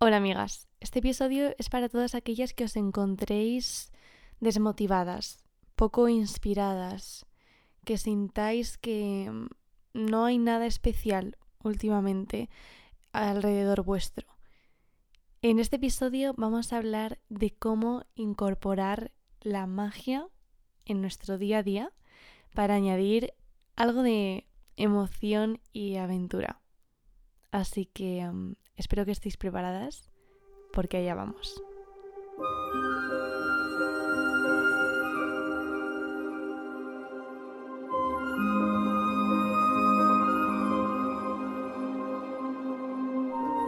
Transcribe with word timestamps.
Hola 0.00 0.18
amigas, 0.18 0.68
este 0.78 1.00
episodio 1.00 1.56
es 1.58 1.70
para 1.70 1.88
todas 1.88 2.14
aquellas 2.14 2.54
que 2.54 2.62
os 2.62 2.76
encontréis 2.76 3.90
desmotivadas, 4.38 5.42
poco 5.74 6.08
inspiradas, 6.08 7.26
que 7.84 7.98
sintáis 7.98 8.78
que 8.78 9.28
mm, 9.28 9.48
no 9.94 10.24
hay 10.24 10.38
nada 10.38 10.66
especial 10.66 11.36
últimamente 11.64 12.48
alrededor 13.10 13.82
vuestro. 13.82 14.28
En 15.42 15.58
este 15.58 15.76
episodio 15.76 16.32
vamos 16.36 16.72
a 16.72 16.76
hablar 16.76 17.18
de 17.28 17.50
cómo 17.50 18.04
incorporar 18.14 19.10
la 19.40 19.66
magia 19.66 20.28
en 20.84 21.00
nuestro 21.00 21.38
día 21.38 21.58
a 21.58 21.62
día 21.64 21.92
para 22.54 22.74
añadir 22.74 23.34
algo 23.74 24.04
de 24.04 24.46
emoción 24.76 25.60
y 25.72 25.96
aventura. 25.96 26.60
Así 27.50 27.86
que 27.86 28.24
mm, 28.24 28.54
espero 28.78 29.04
que 29.04 29.12
estéis 29.12 29.36
preparadas 29.36 30.08
porque 30.72 30.96
allá 30.96 31.14
vamos. 31.14 31.60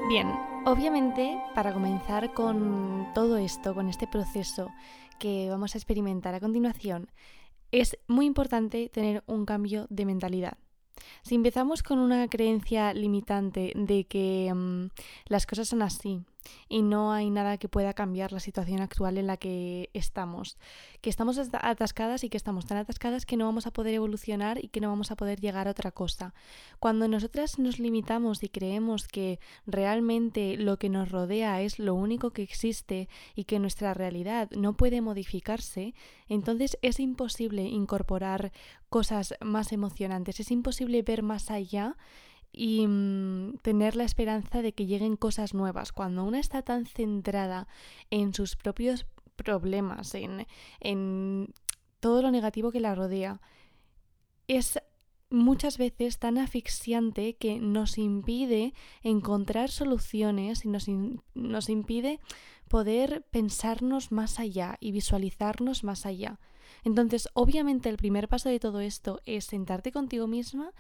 Bien, 0.09 0.29
obviamente 0.67 1.39
para 1.55 1.73
comenzar 1.73 2.33
con 2.33 3.07
todo 3.15 3.37
esto, 3.37 3.75
con 3.75 3.89
este 3.89 4.09
proceso 4.09 4.71
que 5.21 5.49
vamos 5.49 5.75
a 5.75 5.79
experimentar 5.79 6.35
a 6.35 6.41
continuación, 6.41 7.13
es 7.71 7.97
muy 8.09 8.27
importante 8.27 8.89
tener 8.89 9.23
un 9.27 9.47
cambio 9.47 9.87
de 9.89 10.07
mentalidad. 10.07 10.59
Si 11.23 11.35
empezamos 11.35 11.83
con 11.83 11.99
una 11.99 12.29
creencia 12.29 12.93
limitante 12.95 13.73
de 13.75 14.05
que 14.05 14.53
mm, 14.55 14.87
las 15.27 15.47
cosas 15.47 15.69
son 15.69 15.83
así 15.83 16.23
y 16.69 16.83
no 16.83 17.13
hay 17.13 17.31
nada 17.31 17.59
que 17.59 17.69
pueda 17.69 17.95
cambiar 17.95 18.33
la 18.33 18.41
situación 18.41 18.81
actual 18.81 19.19
en 19.19 19.27
la 19.27 19.37
que 19.37 19.91
estamos, 19.93 20.57
que 21.01 21.11
estamos 21.11 21.39
atascadas 21.39 22.25
y 22.25 22.29
que 22.29 22.37
estamos 22.37 22.67
tan 22.67 22.79
atascadas 22.79 23.27
que 23.27 23.37
no 23.37 23.47
vamos 23.47 23.67
a 23.67 23.73
poder 23.73 23.95
evolucionar 23.95 24.63
y 24.63 24.69
que 24.69 24.81
no 24.81 24.89
vamos 24.89 25.11
a 25.11 25.17
poder 25.17 25.41
llegar 25.41 25.69
a 25.69 25.73
otra 25.73 25.91
cosa. 25.91 26.35
Cuando 26.79 27.09
nosotras 27.09 27.59
nos 27.59 27.79
limitamos 27.79 28.43
y 28.43 28.49
creemos 28.49 29.09
que 29.09 29.41
realmente 29.67 30.57
lo 30.57 30.79
que 30.79 30.89
nos 30.89 31.11
rodea 31.11 31.63
es 31.63 31.79
lo 31.79 31.95
único 31.95 32.31
que 32.31 32.43
existe 32.43 33.09
y 33.35 33.45
que 33.45 33.59
nuestra 33.59 33.95
realidad 33.95 34.51
no 34.53 34.77
puede 34.77 35.01
modificarse, 35.01 35.95
entonces 36.29 36.79
es 36.83 37.01
imposible 37.01 37.63
incorporar 37.63 38.53
cosas 38.89 39.35
más 39.41 39.73
emocionantes, 39.73 40.41
es 40.41 40.51
imposible 40.51 41.03
ver 41.03 41.23
más 41.23 41.51
allá 41.51 41.97
y 42.53 42.87
mm, 42.87 43.59
tener 43.63 43.97
la 43.97 44.05
esperanza 44.05 44.63
de 44.63 44.73
que 44.73 44.87
lleguen 44.87 45.17
cosas 45.17 45.55
nuevas. 45.55 45.93
Cuando 45.93 46.25
una 46.25 46.41
está 46.41 46.63
tan 46.63 46.87
centrada 46.87 47.69
en 48.11 48.35
sus 48.35 48.57
propios 48.57 49.07
problemas, 49.37 50.15
en, 50.15 50.47
en 50.81 51.53
todo 52.01 52.23
lo 52.23 52.31
negativo 52.31 52.73
que 52.73 52.81
la 52.81 52.95
rodea, 52.95 53.41
es 54.49 54.79
muchas 55.31 55.79
veces 55.79 56.19
tan 56.19 56.39
asfixiante 56.39 57.37
que 57.37 57.61
nos 57.61 57.99
impide 57.99 58.75
encontrar 59.03 59.71
soluciones 59.71 60.65
y 60.65 60.69
nos, 60.69 60.87
nos 61.35 61.69
impide 61.69 62.21
poder 62.69 63.25
pensarnos 63.31 64.13
más 64.13 64.41
allá 64.41 64.77
y 64.81 64.93
visualizarnos 64.93 65.85
más 65.85 66.05
allá. 66.05 66.41
Entonces, 66.85 67.29
obviamente 67.35 67.89
el 67.89 67.97
primer 67.97 68.29
paso 68.29 68.49
de 68.49 68.61
todo 68.61 68.81
esto 68.81 69.21
es 69.25 69.45
sentarte 69.45 69.93
contigo 69.93 70.27
misma 70.27 70.73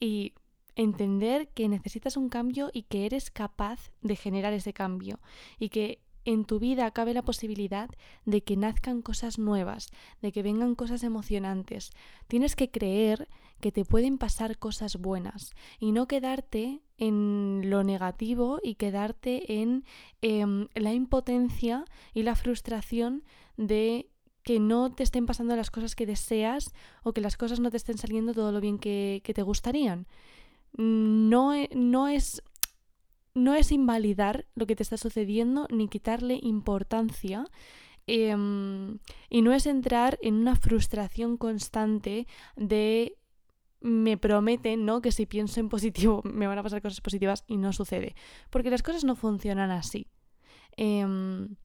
y 0.00 0.34
entender 0.78 1.48
que 1.48 1.68
necesitas 1.68 2.16
un 2.16 2.28
cambio 2.30 2.70
y 2.72 2.84
que 2.84 3.04
eres 3.04 3.30
capaz 3.30 3.90
de 4.00 4.16
generar 4.16 4.52
ese 4.52 4.72
cambio 4.72 5.18
y 5.58 5.68
que 5.68 6.00
en 6.24 6.44
tu 6.44 6.58
vida 6.58 6.90
cabe 6.90 7.14
la 7.14 7.22
posibilidad 7.22 7.90
de 8.24 8.42
que 8.42 8.56
nazcan 8.56 9.02
cosas 9.02 9.38
nuevas, 9.38 9.90
de 10.22 10.30
que 10.30 10.42
vengan 10.42 10.74
cosas 10.74 11.02
emocionantes. 11.02 11.90
Tienes 12.28 12.54
que 12.54 12.70
creer 12.70 13.28
que 13.60 13.72
te 13.72 13.84
pueden 13.84 14.18
pasar 14.18 14.58
cosas 14.58 14.96
buenas 14.96 15.52
y 15.80 15.90
no 15.92 16.06
quedarte 16.06 16.80
en 16.96 17.62
lo 17.70 17.82
negativo 17.82 18.60
y 18.62 18.76
quedarte 18.76 19.60
en 19.60 19.84
em, 20.22 20.68
la 20.74 20.92
impotencia 20.92 21.84
y 22.14 22.22
la 22.22 22.36
frustración 22.36 23.24
de 23.56 24.10
que 24.48 24.60
no 24.60 24.90
te 24.90 25.02
estén 25.02 25.26
pasando 25.26 25.54
las 25.56 25.70
cosas 25.70 25.94
que 25.94 26.06
deseas 26.06 26.72
o 27.02 27.12
que 27.12 27.20
las 27.20 27.36
cosas 27.36 27.60
no 27.60 27.70
te 27.70 27.76
estén 27.76 27.98
saliendo 27.98 28.32
todo 28.32 28.50
lo 28.50 28.60
bien 28.60 28.78
que, 28.78 29.20
te 29.22 29.42
gustarían. 29.42 30.06
No, 30.78 31.54
e, 31.54 31.68
no, 31.74 32.08
es, 32.08 32.42
no 33.34 33.54
es 33.54 33.72
invalidar 33.72 34.46
lo 34.54 34.66
que 34.66 34.76
te 34.76 34.82
está 34.82 34.96
sucediendo 34.96 35.66
ni 35.70 35.88
quitarle 35.88 36.38
importancia. 36.42 37.44
Em, 38.06 39.00
y 39.28 39.42
no 39.42 39.52
es 39.52 39.66
entrar 39.66 40.18
en 40.22 40.34
una 40.34 40.56
frustración 40.56 41.36
constante 41.36 42.26
de 42.56 43.18
me 43.80 44.16
prometen, 44.16 44.86
¿no? 44.86 45.02
Que 45.02 45.12
si 45.12 45.26
pienso 45.26 45.60
en 45.60 45.68
positivo 45.68 46.22
me 46.24 46.46
van 46.46 46.58
a 46.58 46.62
pasar 46.62 46.80
cosas 46.80 47.00
positivas 47.00 47.44
y 47.46 47.58
no 47.58 47.72
sucede. 47.72 48.14
Porque 48.50 48.70
las 48.70 48.82
cosas 48.82 49.04
no 49.04 49.14
funcionan 49.14 49.70
así. 49.70 50.06
Em, 50.76 51.56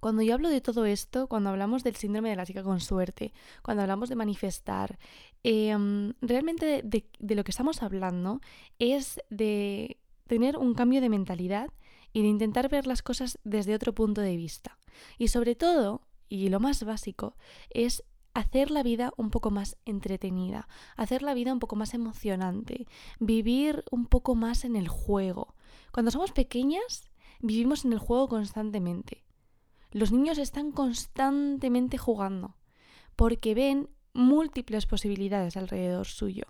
cuando 0.00 0.22
yo 0.22 0.34
hablo 0.34 0.48
de 0.48 0.60
todo 0.60 0.84
esto, 0.84 1.28
cuando 1.28 1.50
hablamos 1.50 1.84
del 1.84 1.96
síndrome 1.96 2.30
de 2.30 2.36
la 2.36 2.46
chica 2.46 2.62
con 2.62 2.80
suerte, 2.80 3.32
cuando 3.62 3.82
hablamos 3.82 4.08
de 4.08 4.16
manifestar, 4.16 4.98
em, 5.42 6.12
realmente 6.20 6.82
de, 6.82 7.34
lo 7.34 7.44
que 7.44 7.50
estamos 7.50 7.82
hablando 7.82 8.40
es 8.78 9.20
de 9.30 9.98
tener 10.26 10.56
un 10.56 10.74
cambio 10.74 11.00
de 11.00 11.08
mentalidad 11.08 11.70
y 12.12 12.22
de 12.22 12.28
intentar 12.28 12.68
ver 12.68 12.86
las 12.86 13.02
cosas 13.02 13.38
desde 13.44 13.74
otro 13.74 13.94
punto 13.94 14.20
de 14.20 14.36
vista. 14.36 14.78
Y 15.18 15.28
sobre 15.28 15.54
todo, 15.54 16.02
y 16.28 16.48
lo 16.48 16.60
más 16.60 16.84
básico, 16.84 17.36
es 17.70 18.04
hacer 18.34 18.70
la 18.70 18.82
vida 18.82 19.12
un 19.16 19.30
poco 19.30 19.50
más 19.50 19.76
entretenida, 19.84 20.68
hacer 20.96 21.22
la 21.22 21.34
vida 21.34 21.52
un 21.52 21.58
poco 21.58 21.76
más 21.76 21.94
emocionante, 21.94 22.86
vivir 23.18 23.84
un 23.90 24.06
poco 24.06 24.34
más 24.34 24.64
en 24.64 24.76
el 24.76 24.88
juego. 24.88 25.54
Cuando 25.92 26.10
somos 26.10 26.32
pequeñas, 26.32 27.10
vivimos 27.40 27.84
en 27.84 27.92
el 27.92 27.98
juego 27.98 28.28
constantemente. 28.28 29.24
Los 29.90 30.12
niños 30.12 30.38
están 30.38 30.72
constantemente 30.72 31.98
jugando 31.98 32.56
porque 33.16 33.54
ven 33.54 33.88
múltiples 34.12 34.86
posibilidades 34.86 35.56
alrededor 35.56 36.06
suyo. 36.06 36.44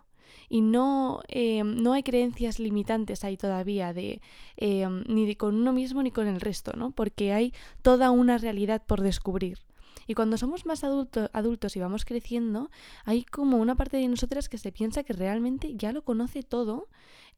Y 0.48 0.60
no, 0.60 1.20
eh, 1.28 1.62
no 1.64 1.92
hay 1.92 2.02
creencias 2.02 2.58
limitantes 2.58 3.24
ahí 3.24 3.36
todavía 3.36 3.92
de 3.92 4.20
eh, 4.56 4.86
ni 5.06 5.34
con 5.36 5.54
uno 5.54 5.72
mismo 5.72 6.02
ni 6.02 6.10
con 6.10 6.26
el 6.26 6.40
resto, 6.40 6.72
¿no? 6.76 6.90
Porque 6.90 7.32
hay 7.32 7.54
toda 7.82 8.10
una 8.10 8.38
realidad 8.38 8.82
por 8.86 9.00
descubrir. 9.00 9.58
Y 10.06 10.14
cuando 10.14 10.38
somos 10.38 10.64
más 10.64 10.84
adultos 10.84 11.76
y 11.76 11.80
vamos 11.80 12.06
creciendo, 12.06 12.70
hay 13.04 13.24
como 13.24 13.58
una 13.58 13.74
parte 13.74 13.98
de 13.98 14.08
nosotras 14.08 14.48
que 14.48 14.56
se 14.56 14.72
piensa 14.72 15.02
que 15.02 15.12
realmente 15.12 15.74
ya 15.76 15.92
lo 15.92 16.02
conoce 16.02 16.42
todo 16.42 16.88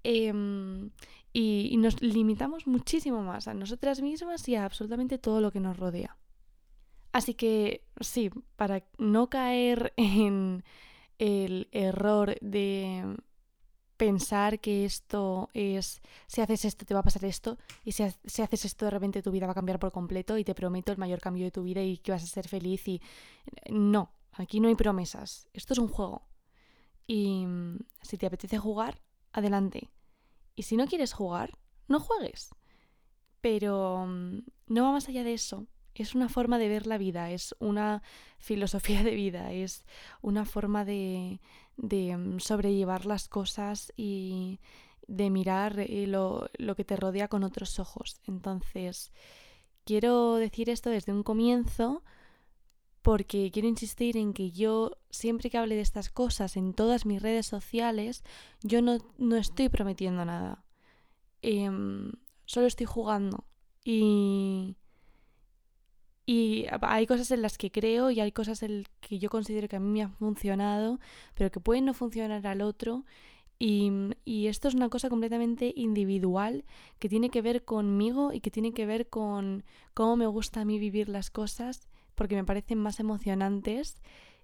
em, 0.05 0.91
y, 1.33 1.77
nos 1.77 2.01
limitamos 2.03 2.67
muchísimo 2.67 3.23
más 3.23 3.49
a 3.49 3.55
nosotras 3.55 4.03
mismas 4.03 4.49
y 4.49 4.57
a 4.57 4.65
absolutamente 4.65 5.19
todo 5.19 5.41
lo 5.41 5.53
que 5.53 5.61
nos 5.61 5.77
rodea. 5.77 6.17
Así 7.13 7.35
que 7.35 7.85
sí, 8.01 8.31
para 8.57 8.85
no 8.99 9.29
caer 9.29 9.93
en 9.97 10.65
el 11.19 11.69
error 11.73 12.37
de 12.41 13.17
pensar 13.97 14.61
que 14.61 14.87
esto 14.87 15.51
es, 15.53 16.01
si 16.27 16.41
haces 16.41 16.65
esto 16.65 16.87
te 16.87 16.95
va 16.95 17.01
a 17.01 17.05
pasar 17.05 17.25
esto, 17.27 17.59
y 17.85 17.93
si, 17.93 18.05
si, 18.25 18.41
haces 18.41 18.65
esto 18.65 18.87
de 18.87 18.93
repente 18.93 19.23
tu 19.23 19.31
vida 19.31 19.47
va 19.47 19.53
a 19.53 19.55
cambiar 19.55 19.79
por 19.79 19.93
completo 19.93 20.39
y 20.39 20.45
te 20.45 20.55
prometo 20.55 20.91
el 20.91 20.99
mayor 20.99 21.21
cambio 21.21 21.45
de 21.45 21.51
tu 21.51 21.62
vida 21.62 21.83
y 21.83 21.99
que 21.99 22.12
vas 22.12 22.23
a 22.23 22.27
ser 22.27 22.49
feliz 22.49 22.89
y 22.89 23.03
no, 23.71 24.15
aquí 24.33 24.59
no 24.59 24.69
hay 24.69 24.75
promesas, 24.75 25.49
esto 25.53 25.75
es 25.75 25.79
un 25.79 25.89
juego. 25.89 26.23
Y 27.07 27.45
si 28.03 28.17
te 28.17 28.27
apetece 28.27 28.57
jugar, 28.57 29.03
adelante. 29.33 29.91
Y 30.60 30.62
si 30.62 30.76
no 30.76 30.87
quieres 30.87 31.15
jugar, 31.15 31.56
no 31.88 32.00
juegues. 32.00 32.50
Pero 33.41 34.04
mm, 34.06 34.41
no 34.67 34.85
va 34.85 34.93
más 34.93 35.08
allá 35.08 35.25
de 35.25 35.32
eso. 35.32 35.67
Es 35.94 36.14
una 36.14 36.29
forma 36.29 36.58
de 36.58 36.69
ver 36.69 36.87
la 36.87 36.99
vida, 36.99 37.31
es 37.31 37.56
una 37.61 38.02
filosofía 38.38 39.02
de 39.02 39.14
vida, 39.14 39.52
es 39.52 39.87
una 40.20 40.44
forma 40.44 40.85
de, 40.85 41.40
de 41.79 42.14
mm, 42.14 42.40
sobrellevar 42.40 43.06
las 43.06 43.26
cosas 43.26 43.90
y 43.96 44.61
de 45.06 45.31
mirar 45.31 45.81
eh, 45.81 46.06
lo, 46.06 46.50
lo 46.58 46.76
que 46.76 46.85
te 46.85 46.96
rodea 46.96 47.29
con 47.29 47.43
otros 47.43 47.79
ojos. 47.79 48.20
Entonces, 48.26 49.12
quiero 49.87 50.35
decir 50.35 50.69
esto 50.69 50.90
desde 50.90 51.12
un 51.12 51.23
comienzo 51.23 52.05
porque 53.02 53.50
quiero 53.52 53.69
insistir 53.69 54.17
en 54.17 54.32
que 54.32 54.50
yo, 54.50 54.99
siempre 55.11 55.50
que 55.50 55.58
hable 55.58 55.75
de 55.75 55.81
estas 55.81 56.11
cosas 56.11 56.56
en 56.56 56.75
todas 56.75 57.06
mis 57.06 57.23
redes 57.23 57.47
sociales, 57.47 58.23
yo 58.62 58.82
no, 58.82 58.99
estoy 59.37 59.69
prometiendo 59.69 60.25
nada. 60.25 60.64
Em, 61.43 62.12
solo 62.44 62.67
estoy 62.67 62.87
jugando. 62.87 63.44
Y, 63.85 64.76
y 66.26 66.67
hay 66.82 67.06
cosas 67.06 67.31
en 67.31 67.43
las 67.43 67.58
que 67.58 67.70
creo 67.70 68.11
y 68.11 68.20
hay 68.20 68.32
cosas 68.32 68.62
en 68.62 68.85
que 69.00 69.19
yo 69.19 69.31
considero 69.31 69.69
que 69.69 69.76
a 69.76 69.81
mí 69.81 69.88
me 69.91 70.02
han 70.02 70.14
funcionado, 70.14 71.00
pero 71.35 71.50
que 71.50 71.61
pueden 71.61 71.87
no 71.87 71.94
funcionar 71.94 72.47
al 72.47 72.61
otro. 72.61 73.05
Y, 73.62 74.47
esto 74.47 74.69
es 74.69 74.75
una 74.75 74.88
cosa 74.88 75.11
completamente 75.11 75.73
individual 75.76 76.64
que 76.99 77.11
tiene 77.11 77.29
que 77.29 77.43
ver 77.43 77.64
conmigo 77.64 78.32
y 78.32 78.41
que 78.41 78.50
tiene 78.50 78.73
que 78.73 78.87
ver 78.87 79.08
con 79.11 79.64
cómo 79.93 80.17
me 80.17 80.26
gusta 80.26 80.62
a 80.62 80.64
mí 80.64 80.79
vivir 80.79 81.11
las 81.11 81.31
cosas 81.31 81.89
porque 82.20 82.37
me 82.37 82.44
parecen 82.44 82.76
más 82.76 83.00
emocionantes. 83.00 83.96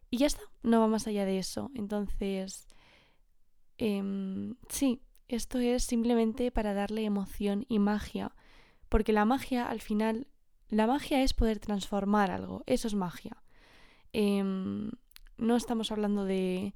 Y 0.08 0.16
ya 0.16 0.28
está, 0.28 0.40
no 0.62 0.80
va 0.80 0.86
más 0.86 1.06
allá 1.06 1.26
de 1.26 1.38
eso. 1.38 1.70
Entonces, 1.74 2.68
em, 3.76 4.54
sí, 4.70 5.02
esto 5.28 5.58
es 5.58 5.84
simplemente 5.84 6.50
para 6.50 6.72
darle 6.72 7.04
emoción 7.04 7.66
y 7.68 7.78
magia. 7.78 8.34
Porque 8.88 9.12
la 9.12 9.26
magia, 9.26 9.68
al 9.68 9.82
final, 9.82 10.26
la 10.70 10.86
magia 10.86 11.22
es 11.22 11.34
poder 11.34 11.58
transformar 11.58 12.30
algo. 12.30 12.64
Eso 12.64 12.88
es 12.88 12.94
magia. 12.94 13.36
Em, 14.14 14.90
no 15.36 15.56
estamos 15.56 15.92
hablando 15.92 16.24
de 16.24 16.72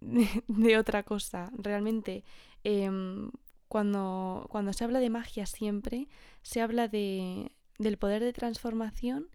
de, 0.46 0.78
otra 0.78 1.02
cosa. 1.02 1.50
Realmente, 1.58 2.22
em, 2.62 3.32
cuando, 3.66 4.46
cuando 4.50 4.72
se 4.72 4.84
habla 4.84 5.00
de 5.00 5.10
magia 5.10 5.46
siempre, 5.46 6.06
se 6.42 6.60
habla 6.60 6.86
de, 6.86 7.50
del 7.78 7.98
poder 7.98 8.22
de 8.22 8.32
transformación 8.32 9.30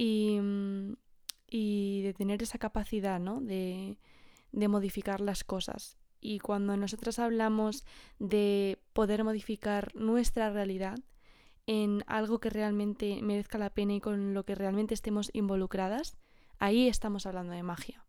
y, 0.00 0.40
mm, 0.40 0.96
y 1.46 2.00
de 2.00 2.14
tener 2.14 2.42
esa 2.42 2.56
capacidad 2.56 3.20
¿no? 3.20 3.42
de, 3.42 3.98
de 4.50 4.68
modificar 4.68 5.20
las 5.20 5.44
cosas. 5.44 5.98
Y 6.22 6.38
cuando 6.38 6.74
nosotros 6.78 7.18
hablamos 7.18 7.84
de 8.18 8.78
poder 8.94 9.24
modificar 9.24 9.94
nuestra 9.94 10.48
realidad 10.48 10.98
en 11.66 12.02
algo 12.06 12.40
que 12.40 12.48
realmente 12.48 13.20
merezca 13.20 13.58
la 13.58 13.74
pena 13.74 13.92
y 13.92 14.00
con 14.00 14.32
lo 14.32 14.44
que 14.46 14.54
realmente 14.54 14.94
estemos 14.94 15.28
involucradas, 15.34 16.16
ahí 16.58 16.88
estamos 16.88 17.26
hablando 17.26 17.52
de 17.52 17.62
magia. 17.62 18.02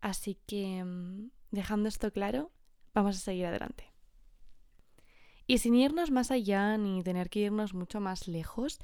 Así 0.00 0.38
que, 0.46 0.84
mm, 0.84 1.30
dejando 1.50 1.88
esto 1.88 2.12
claro, 2.12 2.52
vamos 2.94 3.16
a 3.16 3.20
seguir 3.20 3.46
adelante. 3.46 3.92
Y 5.48 5.58
sin 5.58 5.74
irnos 5.74 6.10
más 6.10 6.30
allá 6.30 6.76
ni 6.76 7.02
tener 7.02 7.30
que 7.30 7.40
irnos 7.40 7.72
mucho 7.72 8.00
más 8.00 8.28
lejos, 8.28 8.78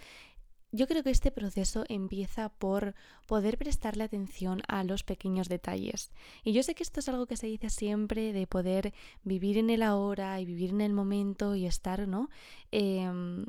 yo 0.75 0.89
creo 0.89 1.05
que 1.05 1.11
este 1.11 1.31
proceso 1.31 1.85
empieza 1.89 2.49
por 2.49 2.97
poder 3.29 3.59
prestarle 3.59 4.03
atención 4.03 4.61
a 4.67 4.83
los 4.83 5.05
pequeños 5.05 5.49
detalles. 5.49 6.11
Y 6.43 6.53
yo 6.53 6.65
sé 6.65 6.75
que 6.75 6.83
esto 6.83 6.99
es 6.99 7.09
algo 7.09 7.27
que 7.27 7.37
se 7.37 7.47
dice 7.47 7.71
siempre 7.71 8.33
de 8.33 8.49
poder 8.49 8.93
vivir 9.23 9.57
en 9.57 9.71
el 9.71 9.85
ahora 9.85 10.41
y 10.41 10.45
vivir 10.45 10.71
en 10.71 10.81
el 10.81 10.93
momento 10.93 11.55
y 11.55 11.67
estar, 11.67 12.09
¿no? 12.09 12.29
Em, 12.73 13.47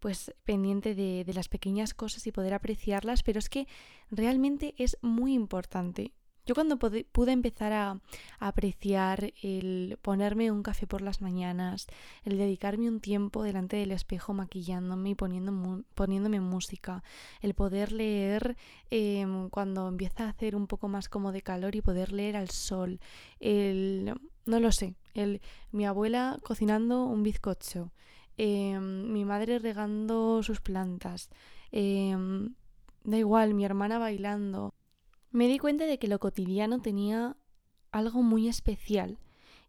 pues 0.00 0.34
pendiente 0.44 0.94
de, 0.94 1.24
de 1.24 1.34
las 1.34 1.48
pequeñas 1.48 1.92
cosas 1.92 2.26
y 2.26 2.32
poder 2.32 2.54
apreciarlas, 2.54 3.22
pero 3.22 3.38
es 3.38 3.50
que 3.50 3.68
realmente 4.10 4.74
es 4.78 4.96
muy 5.02 5.34
importante. 5.34 6.14
Yo 6.44 6.56
cuando 6.56 6.76
pude 6.76 7.32
empezar 7.32 7.72
a, 7.72 8.00
apreciar 8.40 9.32
el 9.42 9.96
ponerme 10.02 10.50
un 10.50 10.64
café 10.64 10.88
por 10.88 11.00
las 11.00 11.20
mañanas, 11.20 11.86
el 12.24 12.36
dedicarme 12.36 12.88
un 12.88 12.98
tiempo 12.98 13.44
delante 13.44 13.76
del 13.76 13.92
espejo 13.92 14.34
maquillándome 14.34 15.10
y 15.10 15.14
poniendo, 15.14 15.84
poniéndome 15.94 16.40
música, 16.40 17.04
el 17.42 17.54
poder 17.54 17.92
leer 17.92 18.56
em, 18.90 19.50
cuando 19.50 19.86
empieza 19.86 20.24
a 20.24 20.30
hacer 20.30 20.56
un 20.56 20.66
poco 20.66 20.88
más 20.88 21.08
como 21.08 21.30
de 21.30 21.42
calor 21.42 21.76
y 21.76 21.80
poder 21.80 22.10
leer 22.12 22.36
al 22.36 22.50
sol, 22.50 22.98
el, 23.38 24.12
no 24.44 24.58
lo 24.58 24.72
sé, 24.72 24.96
el, 25.14 25.40
mi 25.70 25.86
abuela 25.86 26.40
cocinando 26.42 27.04
un 27.04 27.22
bizcocho, 27.22 27.92
em, 28.36 29.12
mi 29.12 29.24
madre 29.24 29.60
regando 29.60 30.42
sus 30.42 30.60
plantas, 30.60 31.30
em, 31.70 32.54
da 33.04 33.16
igual, 33.18 33.54
mi 33.54 33.64
hermana 33.64 33.98
bailando 33.98 34.74
me 35.32 35.48
di 35.48 35.58
cuenta 35.58 35.86
de 35.86 35.98
que 35.98 36.08
lo 36.08 36.20
cotidiano 36.20 36.80
tenía 36.80 37.36
algo 37.90 38.22
muy 38.22 38.48
especial 38.48 39.18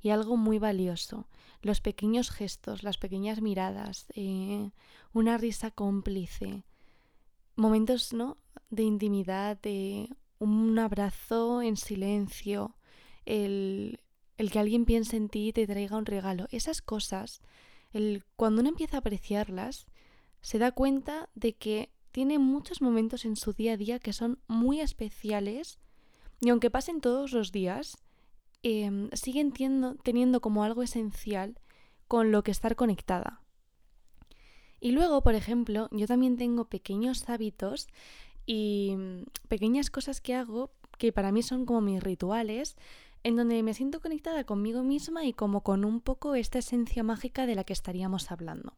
y 0.02 0.10
algo 0.10 0.38
muy 0.38 0.60
valioso. 0.60 1.28
Los 1.62 1.80
pequeños 1.80 2.30
gestos, 2.30 2.84
las 2.84 2.98
pequeñas 2.98 3.42
miradas, 3.42 4.08
eh, 4.16 4.72
una 5.14 5.38
risa 5.38 5.72
cómplice, 5.72 6.66
momentos 7.56 8.14
¿no? 8.14 8.38
de 8.70 8.84
intimidad, 8.84 9.60
de 9.62 10.10
un 10.40 10.78
abrazo 10.78 11.62
en 11.62 11.78
silencio, 11.78 12.76
el, 13.26 14.02
el 14.38 14.52
que 14.52 14.60
alguien 14.60 14.84
piense 14.84 15.16
en 15.16 15.30
ti 15.30 15.50
y 15.50 15.54
te 15.54 15.66
traiga 15.66 15.98
un 15.98 16.06
regalo. 16.06 16.48
Esas 16.52 16.82
cosas, 16.82 17.42
el, 17.94 18.26
cuando 18.36 18.60
uno 18.60 18.70
empieza 18.70 18.98
a 18.98 19.00
apreciarlas, 19.00 19.88
se 20.42 20.60
da 20.60 20.74
cuenta 20.74 21.30
de 21.36 21.54
que 21.54 21.93
tiene 22.14 22.38
muchos 22.38 22.82
momentos 22.82 23.26
en 23.26 23.36
su 23.36 23.54
día 23.54 23.74
a 23.74 23.78
día 23.78 24.00
que 24.00 24.14
son 24.14 24.40
muy 24.48 24.80
especiales 24.80 25.80
y 26.40 26.50
aunque 26.50 26.70
pasen 26.70 27.02
todos 27.02 27.32
los 27.34 27.52
días, 27.52 27.98
eh, 28.62 29.10
siguen 29.14 29.52
teniendo 29.52 30.40
como 30.40 30.64
algo 30.64 30.84
esencial 30.84 31.60
con 32.08 32.32
lo 32.32 32.44
que 32.44 32.52
estar 32.52 32.76
conectada. 32.76 33.42
Y 34.80 34.92
luego, 34.92 35.24
por 35.24 35.34
ejemplo, 35.34 35.90
yo 35.92 36.06
también 36.06 36.38
tengo 36.38 36.66
pequeños 36.66 37.28
hábitos 37.30 37.88
y 38.46 38.94
mm, 38.96 39.24
pequeñas 39.48 39.90
cosas 39.90 40.22
que 40.22 40.36
hago 40.36 40.72
que 41.00 41.12
para 41.12 41.32
mí 41.32 41.42
son 41.42 41.66
como 41.66 41.82
mis 41.82 42.04
rituales, 42.04 42.76
en 43.24 43.38
donde 43.38 43.64
me 43.64 43.74
siento 43.74 44.02
conectada 44.02 44.44
conmigo 44.44 44.84
misma 44.84 45.26
y 45.26 45.34
como 45.34 45.62
con 45.62 45.84
un 45.84 46.00
poco 46.00 46.36
esta 46.36 46.60
esencia 46.60 47.02
mágica 47.02 47.48
de 47.48 47.56
la 47.56 47.64
que 47.64 47.74
estaríamos 47.74 48.32
hablando. 48.32 48.74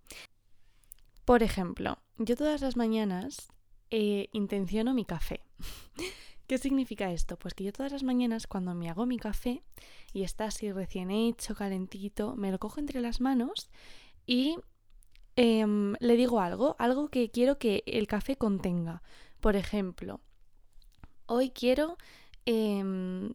Por 1.26 1.42
ejemplo, 1.42 1.98
yo 2.18 2.36
todas 2.36 2.62
las 2.62 2.78
mañanas 2.78 3.52
eh, 3.90 4.30
intenciono 4.32 4.94
mi 4.94 5.06
café. 5.06 5.42
¿Qué 6.48 6.60
significa 6.60 7.12
esto? 7.12 7.38
Pues 7.38 7.56
que 7.56 7.64
yo 7.64 7.74
todas 7.74 7.92
las 7.92 8.04
mañanas 8.04 8.46
cuando 8.46 8.76
me 8.76 8.90
hago 8.90 9.08
mi 9.08 9.18
café 9.18 9.64
y 10.14 10.22
está 10.22 10.46
así 10.46 10.72
recién 10.72 11.10
hecho, 11.10 11.56
calentito, 11.56 12.36
me 12.36 12.52
lo 12.52 12.60
cojo 12.60 12.80
entre 12.80 13.02
las 13.02 13.20
manos 13.20 13.72
y 14.28 14.58
em, 15.36 15.96
le 16.00 16.16
digo 16.16 16.40
algo, 16.40 16.76
algo 16.78 17.10
que 17.10 17.32
quiero 17.32 17.58
que 17.58 17.84
el 17.88 18.06
café 18.06 18.36
contenga. 18.36 19.02
Por 19.40 19.56
ejemplo, 19.56 20.22
hoy 21.26 21.50
quiero 21.50 21.98
em, 22.46 23.32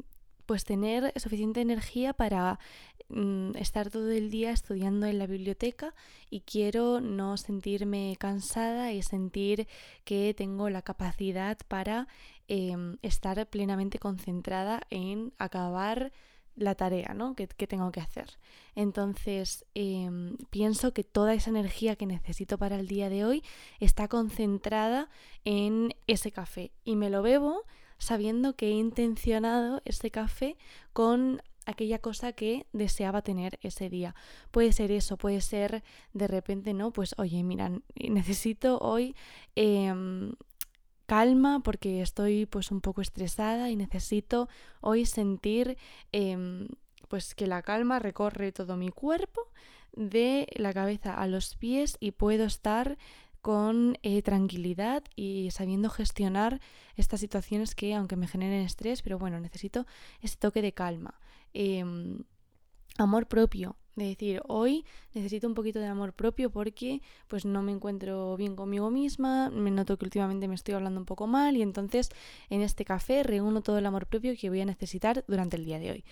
pues 0.46 0.64
tener 0.64 1.12
suficiente 1.18 1.60
energía 1.60 2.12
para 2.12 2.60
mm, 3.10 3.56
estar 3.56 3.90
todo 3.90 4.10
el 4.10 4.30
día 4.30 4.50
estudiando 4.50 5.06
en 5.06 5.18
la 5.18 5.26
biblioteca 5.26 5.94
y 6.30 6.40
quiero 6.40 7.00
no 7.00 7.36
sentirme 7.36 8.16
cansada 8.18 8.92
y 8.92 9.02
sentir 9.02 9.68
que 10.04 10.34
tengo 10.34 10.70
la 10.70 10.82
capacidad 10.82 11.58
para 11.68 12.08
em, 12.48 12.96
estar 13.02 13.46
plenamente 13.48 13.98
concentrada 13.98 14.82
en 14.90 15.32
acabar 15.38 16.12
la 16.56 16.74
tarea 16.74 17.14
¿no? 17.14 17.34
que, 17.34 17.46
tengo 17.46 17.90
que 17.90 18.00
hacer. 18.00 18.38
Entonces, 18.74 19.64
em, 19.74 20.36
pienso 20.50 20.92
que 20.92 21.04
toda 21.04 21.34
esa 21.34 21.50
energía 21.50 21.96
que 21.96 22.06
necesito 22.06 22.58
para 22.58 22.76
el 22.76 22.86
día 22.86 23.08
de 23.08 23.24
hoy 23.24 23.42
está 23.80 24.08
concentrada 24.08 25.08
en 25.44 25.94
ese 26.06 26.32
café 26.32 26.72
y 26.84 26.96
me 26.96 27.10
lo 27.10 27.22
bebo 27.22 27.64
sabiendo 27.98 28.56
que 28.56 28.68
he 28.68 28.72
intencionado 28.72 29.82
este 29.84 30.10
café 30.10 30.56
con 30.92 31.42
aquella 31.70 31.98
cosa 31.98 32.32
que 32.32 32.66
deseaba 32.72 33.22
tener 33.22 33.58
ese 33.62 33.88
día. 33.88 34.14
Puede 34.50 34.72
ser 34.72 34.90
eso, 34.92 35.16
puede 35.16 35.40
ser 35.40 35.82
de 36.12 36.28
repente, 36.28 36.74
¿no? 36.74 36.92
Pues 36.92 37.14
oye, 37.18 37.42
mira, 37.42 37.72
necesito 37.94 38.78
hoy 38.78 39.14
em, 39.56 40.32
calma 41.06 41.60
porque 41.60 42.02
estoy 42.02 42.46
pues 42.46 42.70
un 42.70 42.80
poco 42.80 43.00
estresada 43.00 43.70
y 43.70 43.76
necesito 43.76 44.48
hoy 44.80 45.06
sentir 45.06 45.76
em, 46.12 46.68
pues 47.08 47.34
que 47.34 47.46
la 47.46 47.62
calma 47.62 47.98
recorre 47.98 48.52
todo 48.52 48.76
mi 48.76 48.90
cuerpo 48.90 49.50
de 49.92 50.46
la 50.54 50.72
cabeza 50.72 51.14
a 51.14 51.26
los 51.26 51.56
pies 51.56 51.96
y 51.98 52.12
puedo 52.12 52.44
estar 52.44 52.96
con 53.40 53.98
eh, 54.02 54.22
tranquilidad 54.22 55.02
y 55.16 55.50
sabiendo 55.50 55.90
gestionar 55.90 56.60
estas 56.96 57.20
situaciones 57.20 57.74
que 57.74 57.94
aunque 57.94 58.16
me 58.16 58.28
generen 58.28 58.62
estrés, 58.64 59.02
pero 59.02 59.18
bueno, 59.18 59.40
necesito 59.40 59.86
ese 60.20 60.36
toque 60.36 60.62
de 60.62 60.72
calma. 60.72 61.18
Em, 61.52 62.24
amor 62.98 63.26
propio, 63.26 63.76
de 63.96 64.06
decir, 64.06 64.42
hoy 64.46 64.84
necesito 65.14 65.46
un 65.46 65.54
poquito 65.54 65.78
de 65.78 65.86
amor 65.86 66.12
propio 66.12 66.50
porque 66.50 67.02
pues 67.28 67.44
no 67.44 67.62
me 67.62 67.72
encuentro 67.72 68.36
bien 68.36 68.56
conmigo 68.56 68.90
misma, 68.90 69.50
me 69.50 69.70
noto 69.70 69.98
que 69.98 70.04
últimamente 70.04 70.48
me 70.48 70.54
estoy 70.54 70.74
hablando 70.74 71.00
un 71.00 71.06
poco 71.06 71.26
mal 71.26 71.56
y 71.56 71.62
entonces 71.62 72.10
en 72.48 72.62
este 72.62 72.84
café 72.84 73.22
reúno 73.22 73.62
todo 73.62 73.78
el 73.78 73.86
amor 73.86 74.06
propio 74.06 74.34
que 74.38 74.48
voy 74.48 74.60
a 74.60 74.64
necesitar 74.64 75.24
durante 75.28 75.56
el 75.56 75.64
día 75.64 75.78
de 75.78 75.90
hoy. 75.90 76.04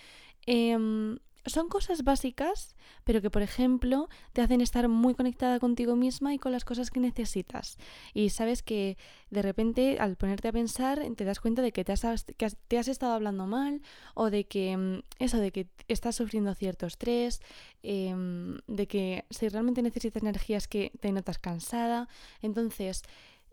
Em, 0.47 1.18
son 1.49 1.69
cosas 1.69 2.05
básicas, 2.05 2.76
pero 3.05 3.21
que 3.21 3.31
por 3.31 3.43
ejemplo 3.43 4.09
te 4.33 4.43
hacen 4.43 4.61
estar 4.61 4.88
muy 4.88 5.14
conectada 5.14 5.59
contigo 5.59 5.97
misma 5.97 6.35
y 6.35 6.38
con 6.38 6.52
las 6.52 6.64
cosas 6.64 6.90
que 6.90 7.00
necesitas. 7.00 7.78
Y 8.14 8.31
sabes 8.31 8.62
que 8.62 8.97
de 9.31 9.43
repente 9.43 9.99
al 9.99 10.17
ponerte 10.17 10.49
a 10.49 10.52
pensar 10.52 11.02
te 11.17 11.25
das 11.25 11.40
cuenta 11.40 11.62
de 11.62 11.73
que 11.73 11.85
te 11.85 11.93
has, 11.93 12.25
que 12.25 12.50
te 12.69 12.78
has 12.78 12.88
estado 12.88 13.12
hablando 13.12 13.47
mal 13.47 13.83
o 14.14 14.31
de 14.31 14.47
que 14.47 14.76
mm, 14.76 15.02
eso, 15.19 15.38
de 15.38 15.52
que 15.52 15.69
estás 15.88 16.17
sufriendo 16.17 16.55
cierto 16.55 16.87
estrés, 16.87 17.40
em, 17.83 18.59
de 18.67 18.87
que 18.87 19.25
si 19.31 19.49
realmente 19.49 19.83
necesitas 19.83 20.23
energía 20.23 20.57
es 20.57 20.69
que 20.69 20.93
te 21.00 21.12
notas 21.12 21.38
cansada. 21.38 22.09
Entonces, 22.43 23.02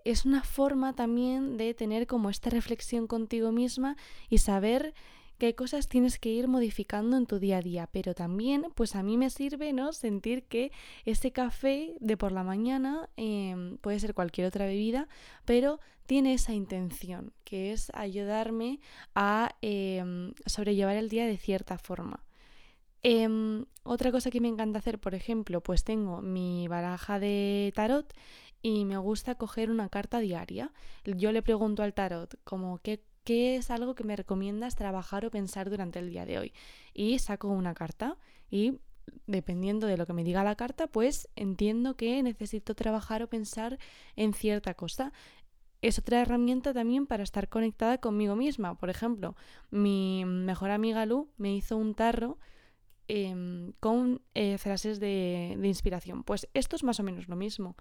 es 0.06 0.24
una 0.24 0.44
forma 0.44 0.94
también 0.94 1.58
de 1.58 1.74
tener 1.74 2.08
como 2.08 2.30
esta 2.30 2.50
reflexión 2.50 3.08
contigo 3.08 3.52
misma 3.52 3.98
y 4.30 4.38
saber 4.38 4.94
qué 5.38 5.56
cosas 5.56 5.88
tienes 5.88 6.20
que 6.20 6.30
ir 6.30 6.48
modificando 6.48 7.18
en 7.18 7.26
tu 7.26 7.40
día 7.40 7.58
a 7.58 7.62
día, 7.62 7.90
pero 7.92 8.14
también 8.14 8.68
pues 8.76 8.96
a 8.96 9.04
mí 9.04 9.18
me 9.18 9.30
sirve 9.30 9.74
¿no? 9.74 9.94
sentir 9.94 10.44
que 10.44 10.72
ese 11.06 11.32
café 11.32 11.96
de 12.00 12.18
por 12.18 12.32
la 12.32 12.44
mañana 12.44 13.10
em, 13.18 13.78
puede 13.78 14.00
ser 14.00 14.14
cualquier 14.14 14.48
otra 14.48 14.66
bebida, 14.66 15.08
pero 15.46 15.80
tiene 16.06 16.34
esa 16.34 16.54
intención, 16.54 17.34
que 17.44 17.72
es 17.72 17.92
ayudarme 17.94 18.80
a 19.16 19.56
em, 19.62 20.34
sobrellevar 20.46 20.96
el 20.98 21.10
día 21.10 21.26
de 21.26 21.38
cierta 21.38 21.78
forma. 21.78 22.24
Em, 23.08 23.66
otra 23.84 24.12
cosa 24.12 24.32
que 24.32 24.42
me 24.42 24.48
encanta 24.48 24.80
hacer, 24.80 25.00
por 25.00 25.14
ejemplo, 25.14 25.62
pues 25.62 25.84
tengo 25.84 26.22
mi 26.22 26.68
baraja 26.68 27.20
de 27.20 27.72
tarot 27.76 28.12
y 28.64 28.86
me 28.86 28.98
gusta 28.98 29.36
coger 29.36 29.70
una 29.70 29.90
carta 29.90 30.20
diaria. 30.20 30.74
Yo 31.06 31.32
le 31.32 31.44
pregunto 31.44 31.84
al 31.84 31.94
tarot 31.94 32.36
como 32.44 32.80
qué, 32.80 33.04
qué 33.26 33.58
es 33.58 33.70
algo 33.72 33.96
que 33.96 34.06
me 34.06 34.16
recomiendas 34.16 34.76
trabajar 34.76 35.26
o 35.26 35.32
pensar 35.32 35.70
durante 35.70 36.00
el 36.00 36.10
día 36.10 36.26
de 36.26 36.40
hoy. 36.40 36.54
Y 36.94 37.20
saco 37.20 37.50
una 37.50 37.74
carta 37.74 38.18
y 38.50 38.80
dependiendo 39.28 39.88
de 39.88 39.98
lo 39.98 40.06
que 40.06 40.14
me 40.14 40.24
diga 40.24 40.44
la 40.44 40.56
carta, 40.56 40.88
pues 40.88 41.28
entiendo 41.36 41.98
que 41.98 42.24
necesito 42.24 42.74
trabajar 42.76 43.22
o 43.22 43.28
pensar 43.28 43.78
en 44.16 44.34
cierta 44.34 44.74
cosa 44.74 45.12
es 45.88 46.00
otra 46.00 46.22
herramienta 46.22 46.74
también 46.74 47.06
para 47.06 47.24
estar 47.24 47.48
conectada 47.48 48.00
conmigo 48.00 48.36
misma. 48.36 48.76
Por 48.76 48.90
ejemplo, 48.90 49.36
mi 49.70 50.26
mejor 50.26 50.72
amiga 50.72 51.06
Lu 51.06 51.30
me 51.38 51.56
hizo 51.56 51.78
un 51.78 51.94
tarro 51.94 52.40
em, 53.08 53.74
con 53.80 54.22
eh, 54.34 54.58
frases 54.58 55.00
de, 55.00 55.56
de 55.60 55.68
inspiración. 55.68 56.24
Pues 56.24 56.48
esto 56.54 56.76
es 56.76 56.84
más 56.84 57.00
o 57.00 57.04
menos 57.04 57.28
lo 57.28 57.36
mismo. 57.36 57.76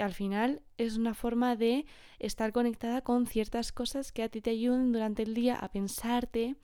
Al 0.00 0.14
final 0.14 0.62
es 0.78 0.96
una 0.96 1.14
forma 1.14 1.56
de 1.56 1.86
estar 2.18 2.52
conectada 2.52 3.02
con 3.02 3.26
ciertas 3.26 3.72
cosas 3.72 4.12
que 4.12 4.22
a 4.22 4.28
ti 4.28 4.40
te 4.40 4.50
ayuden 4.50 4.92
durante 4.92 5.22
el 5.22 5.34
día 5.34 5.56
a 5.56 5.70
pensarte, 5.70 6.56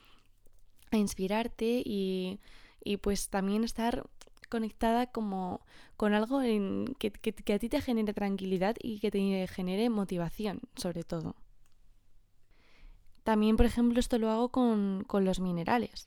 a 0.91 0.97
inspirarte 0.97 1.83
y, 1.85 2.41
y 2.83 2.97
pues 2.99 3.29
también 3.29 3.65
estar 3.65 4.09
conectada 4.49 5.07
como 5.07 5.61
con 5.97 6.15
algo 6.15 6.43
en, 6.43 6.95
que, 6.99 7.11
que, 7.11 7.53
a 7.53 7.59
ti 7.59 7.69
te 7.69 7.81
genere 7.81 8.15
tranquilidad 8.15 8.77
y 8.81 9.01
que 9.01 9.11
te 9.11 9.47
genere 9.49 9.91
motivación, 9.91 10.61
sobre 10.77 11.03
todo. 11.03 11.35
También, 13.25 13.57
por 13.57 13.67
ejemplo, 13.67 13.99
esto 13.99 14.19
lo 14.19 14.31
hago 14.31 14.51
con, 14.51 15.05
con 15.07 15.25
los 15.25 15.41
minerales 15.41 16.07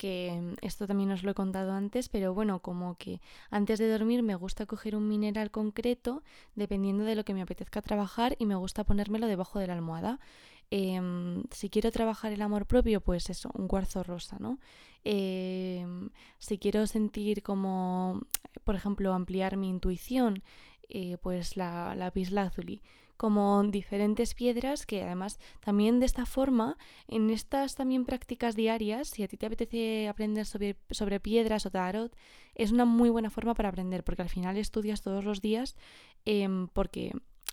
que 0.00 0.56
esto 0.62 0.86
también 0.86 1.10
os 1.10 1.22
lo 1.22 1.32
he 1.32 1.34
contado 1.34 1.72
antes, 1.72 2.08
pero 2.08 2.32
bueno, 2.32 2.60
como 2.60 2.96
que 2.96 3.20
antes 3.50 3.78
de 3.78 3.86
dormir 3.86 4.22
me 4.22 4.34
gusta 4.34 4.64
coger 4.64 4.96
un 4.96 5.06
mineral 5.06 5.50
concreto 5.50 6.22
dependiendo 6.54 7.04
de 7.04 7.14
lo 7.14 7.22
que 7.26 7.34
me 7.34 7.42
apetezca 7.42 7.82
trabajar 7.82 8.34
y 8.38 8.46
me 8.46 8.54
gusta 8.54 8.82
ponérmelo 8.84 9.26
debajo 9.26 9.58
de 9.58 9.66
la 9.66 9.74
almohada. 9.74 10.18
Em, 10.70 11.42
si 11.50 11.68
quiero 11.68 11.92
trabajar 11.92 12.32
el 12.32 12.40
amor 12.40 12.64
propio, 12.64 13.02
pues 13.02 13.28
eso, 13.28 13.50
un 13.52 13.68
cuarzo 13.68 14.02
rosa, 14.02 14.38
¿no? 14.40 14.58
Em, 15.04 16.08
si 16.38 16.56
quiero 16.56 16.86
sentir 16.86 17.42
como, 17.42 18.22
por 18.64 18.76
ejemplo, 18.76 19.12
ampliar 19.12 19.58
mi 19.58 19.68
intuición, 19.68 20.42
eh, 20.88 21.18
pues 21.20 21.58
la, 21.58 21.94
la 21.94 22.42
azulí 22.42 22.80
como 23.20 23.62
diferentes 23.64 24.32
piedras 24.32 24.86
que 24.86 25.02
además 25.02 25.38
también 25.60 26.00
de 26.00 26.06
esta 26.06 26.24
forma, 26.24 26.78
en 27.06 27.28
estas 27.28 27.74
también 27.74 28.06
prácticas 28.06 28.56
diarias, 28.56 29.08
si 29.08 29.22
a 29.22 29.28
ti 29.28 29.36
te 29.36 29.44
apetece 29.44 30.08
aprender 30.08 30.46
sobre, 30.46 30.78
sobre 30.90 31.20
piedras 31.20 31.66
o 31.66 31.70
tarot, 31.70 32.16
es 32.54 32.72
una 32.72 32.86
muy 32.86 33.10
buena 33.10 33.28
forma 33.28 33.52
para 33.52 33.68
aprender 33.68 34.04
porque 34.04 34.22
al 34.22 34.30
final 34.30 34.56
estudias 34.56 35.02
todos 35.02 35.22
los 35.22 35.42
días 35.42 35.76
em, 36.24 36.68
porque 36.68 37.12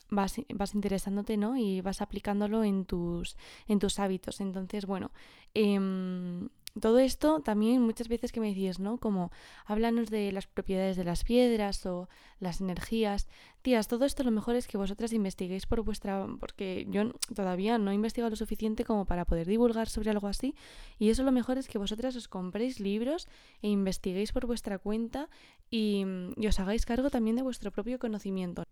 vas, 0.10 0.36
vas 0.54 0.74
interesándote, 0.74 1.36
¿no? 1.36 1.58
Y 1.58 1.82
vas 1.82 2.02
aplicándolo 2.02 2.64
en 2.64 2.86
tus, 2.86 3.36
en 3.68 3.80
tus 3.80 4.00
hábitos. 4.00 4.40
Entonces, 4.40 4.86
bueno, 4.86 5.12
em, 5.54 6.48
todo 6.80 7.00
esto 7.00 7.42
también 7.42 7.82
muchas 7.82 8.08
veces 8.08 8.32
que 8.32 8.40
me 8.40 8.50
decís, 8.50 8.80
¿no? 8.80 8.98
Como 8.98 9.32
háblanos 9.66 10.10
de 10.10 10.32
las 10.32 10.48
propiedades 10.48 10.98
de 10.98 11.04
las 11.04 11.24
piedras 11.24 11.86
o 11.86 12.10
las 12.40 12.62
energías. 12.62 13.28
Tías, 13.62 13.88
todo 13.88 14.06
esto 14.06 14.24
lo 14.24 14.32
mejor 14.32 14.56
es 14.56 14.68
que 14.68 14.78
vosotras 14.78 15.14
investiguéis 15.14 15.66
por 15.66 15.82
vuestra... 15.82 16.28
porque 16.40 16.88
yo 16.90 17.12
todavía 17.36 17.78
no 17.78 17.92
he 17.92 17.96
investigado 17.96 18.30
lo 18.30 18.36
suficiente 18.36 18.86
como 18.86 19.06
para 19.06 19.26
poder 19.26 19.48
divulgar 19.48 19.90
sobre 19.90 20.10
algo 20.10 20.28
así. 20.28 20.56
Y 21.00 21.10
eso 21.10 21.24
lo 21.24 21.32
mejor 21.32 21.58
es 21.58 21.68
que 21.68 21.78
vosotras 21.78 22.16
os 22.16 22.28
compréis 22.28 22.80
libros 22.80 23.28
e 23.62 23.70
investiguéis 23.70 24.32
por 24.32 24.46
vuestra 24.46 24.78
cuenta 24.78 25.30
y, 25.70 26.06
y 26.36 26.48
os 26.48 26.60
hagáis 26.60 26.86
cargo 26.86 27.10
también 27.10 27.36
de 27.36 27.44
vuestro 27.44 27.72
propio 27.72 28.00
conocimiento. 28.00 28.64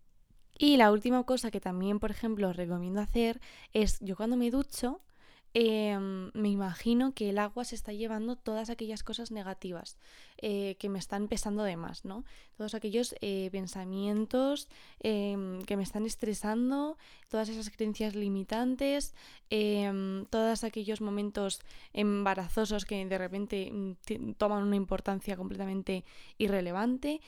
Y 0.57 0.77
la 0.77 0.91
última 0.91 1.23
cosa 1.23 1.51
que 1.51 1.59
también, 1.59 1.99
por 1.99 2.11
ejemplo, 2.11 2.49
os 2.49 2.55
recomiendo 2.55 3.01
hacer 3.01 3.41
es, 3.73 3.99
yo 3.99 4.15
cuando 4.15 4.37
me 4.37 4.51
ducho, 4.51 5.01
em, 5.57 6.31
me 6.33 6.49
imagino 6.49 7.13
que 7.13 7.29
el 7.29 7.39
agua 7.39 7.63
se 7.63 7.75
está 7.75 7.93
llevando 7.93 8.35
todas 8.35 8.69
aquellas 8.69 9.03
cosas 9.03 9.31
negativas 9.31 9.97
eh, 10.37 10.75
que 10.79 10.89
me 10.89 10.99
están 10.99 11.29
pesando 11.29 11.63
de 11.63 11.77
más, 11.77 12.03
¿no? 12.03 12.25
Todos 12.57 12.75
aquellos 12.75 13.15
eh, 13.21 13.47
pensamientos 13.53 14.67
em, 14.99 15.61
que 15.61 15.77
me 15.77 15.83
están 15.83 16.05
estresando, 16.05 16.97
todas 17.29 17.47
esas 17.47 17.69
creencias 17.69 18.15
limitantes, 18.15 19.15
em, 19.49 20.25
todos 20.25 20.65
aquellos 20.65 20.99
momentos 20.99 21.61
embarazosos 21.93 22.83
que 22.83 23.05
de 23.05 23.17
repente 23.17 23.71
mm, 23.71 24.33
toman 24.33 24.61
una 24.61 24.75
importancia 24.75 25.37
completamente 25.37 26.03
irrelevante. 26.37 27.21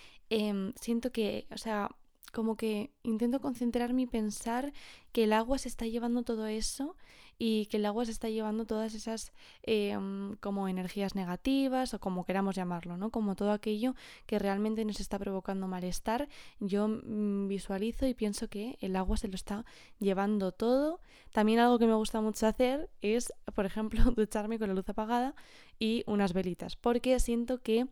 siento 0.75 1.11
que, 1.13 1.47
o 1.51 1.57
sea, 1.57 1.89
como 2.33 2.57
que 2.57 2.91
intento 3.03 3.39
concentrarme 3.39 4.03
y 4.03 4.07
pensar 4.07 4.73
que 5.13 5.23
el 5.23 5.33
agua 5.33 5.57
se 5.57 5.69
está 5.69 5.85
llevando 5.85 6.23
todo 6.23 6.45
eso 6.47 6.97
y 7.39 7.67
que 7.67 7.77
el 7.77 7.85
agua 7.85 8.05
se 8.05 8.11
está 8.11 8.29
llevando 8.29 8.65
todas 8.65 8.93
esas 8.93 9.31
em, 9.63 10.35
como 10.37 10.67
energías 10.67 11.15
negativas 11.15 11.93
o 11.93 11.99
como 11.99 12.25
queramos 12.25 12.55
llamarlo, 12.55 12.97
¿no? 12.97 13.11
Como 13.11 13.35
todo 13.35 13.51
aquello 13.51 13.95
que 14.25 14.39
realmente 14.39 14.83
nos 14.85 14.99
está 14.99 15.19
provocando 15.19 15.67
malestar. 15.67 16.29
Yo 16.59 16.87
mm, 16.87 17.47
visualizo 17.47 18.07
y 18.07 18.13
pienso 18.13 18.47
que 18.47 18.77
el 18.81 18.95
agua 18.95 19.17
se 19.17 19.27
lo 19.27 19.35
está 19.35 19.65
llevando 19.99 20.51
todo. 20.51 20.99
También 21.31 21.59
algo 21.59 21.77
que 21.77 21.87
me 21.87 21.93
gusta 21.93 22.21
mucho 22.21 22.47
hacer 22.47 22.89
es, 23.01 23.31
por 23.53 23.65
ejemplo, 23.65 24.01
ducharme 24.15 24.57
con 24.57 24.69
la 24.69 24.73
luz 24.73 24.89
apagada 24.89 25.35
y 25.79 26.03
unas 26.07 26.33
velitas, 26.33 26.75
porque 26.75 27.19
siento 27.19 27.61
que 27.61 27.87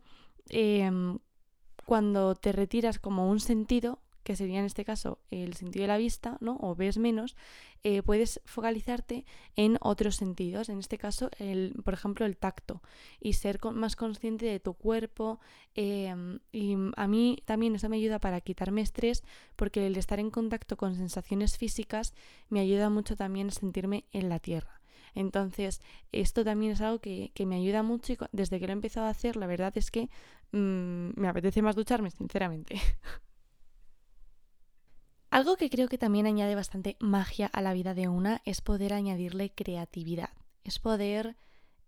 em, 0.48 1.18
cuando 1.84 2.34
te 2.34 2.52
retiras 2.52 2.98
como 2.98 3.30
un 3.30 3.38
sentido, 3.38 4.00
que 4.26 4.34
sería 4.34 4.58
en 4.58 4.64
este 4.64 4.84
caso 4.84 5.20
el 5.30 5.54
sentido 5.54 5.84
de 5.84 5.86
la 5.86 5.98
vista, 5.98 6.36
¿no? 6.40 6.58
o 6.60 6.74
ves 6.74 6.98
menos, 6.98 7.36
eh, 7.84 8.02
puedes 8.02 8.40
focalizarte 8.44 9.24
en 9.54 9.78
otros 9.80 10.16
sentidos, 10.16 10.68
en 10.68 10.80
este 10.80 10.98
caso, 10.98 11.30
el, 11.38 11.80
por 11.84 11.94
ejemplo, 11.94 12.26
el 12.26 12.36
tacto, 12.36 12.82
y 13.20 13.34
ser 13.34 13.60
más 13.72 13.94
consciente 13.94 14.44
de 14.46 14.58
tu 14.58 14.74
cuerpo. 14.74 15.38
Em, 15.76 16.40
y 16.50 16.74
a 16.96 17.06
mí 17.06 17.40
también 17.44 17.76
eso 17.76 17.88
me 17.88 17.98
ayuda 17.98 18.18
para 18.18 18.40
quitarme 18.40 18.80
estrés, 18.80 19.22
porque 19.54 19.86
el 19.86 19.96
estar 19.96 20.18
en 20.18 20.32
contacto 20.32 20.76
con 20.76 20.96
sensaciones 20.96 21.56
físicas 21.56 22.12
me 22.48 22.58
ayuda 22.58 22.90
mucho 22.90 23.14
también 23.14 23.48
a 23.48 23.52
sentirme 23.52 24.06
en 24.10 24.28
la 24.28 24.40
tierra. 24.40 24.80
Entonces, 25.14 25.80
esto 26.10 26.44
también 26.44 26.72
es 26.72 26.80
algo 26.80 26.98
que, 26.98 27.30
me 27.46 27.54
ayuda 27.54 27.84
mucho 27.84 28.12
y 28.12 28.18
desde 28.32 28.58
que 28.58 28.66
lo 28.66 28.72
he 28.72 28.74
empezado 28.74 29.06
a 29.06 29.10
hacer, 29.10 29.36
la 29.36 29.46
verdad 29.46 29.72
es 29.76 29.92
que 29.92 30.10
mm, 30.50 31.10
me 31.14 31.28
apetece 31.28 31.62
más 31.62 31.76
ducharme, 31.76 32.10
sinceramente. 32.10 32.74
Algo 35.36 35.58
que 35.58 35.68
creo 35.68 35.86
que 35.88 35.98
también 35.98 36.24
añade 36.24 36.54
bastante 36.54 36.96
magia 36.98 37.46
a 37.48 37.60
la 37.60 37.74
vida 37.74 37.92
de 37.92 38.08
una 38.08 38.40
es 38.46 38.62
poder 38.62 38.94
añadirle 38.94 39.50
creatividad, 39.50 40.30
es 40.64 40.78
poder 40.78 41.36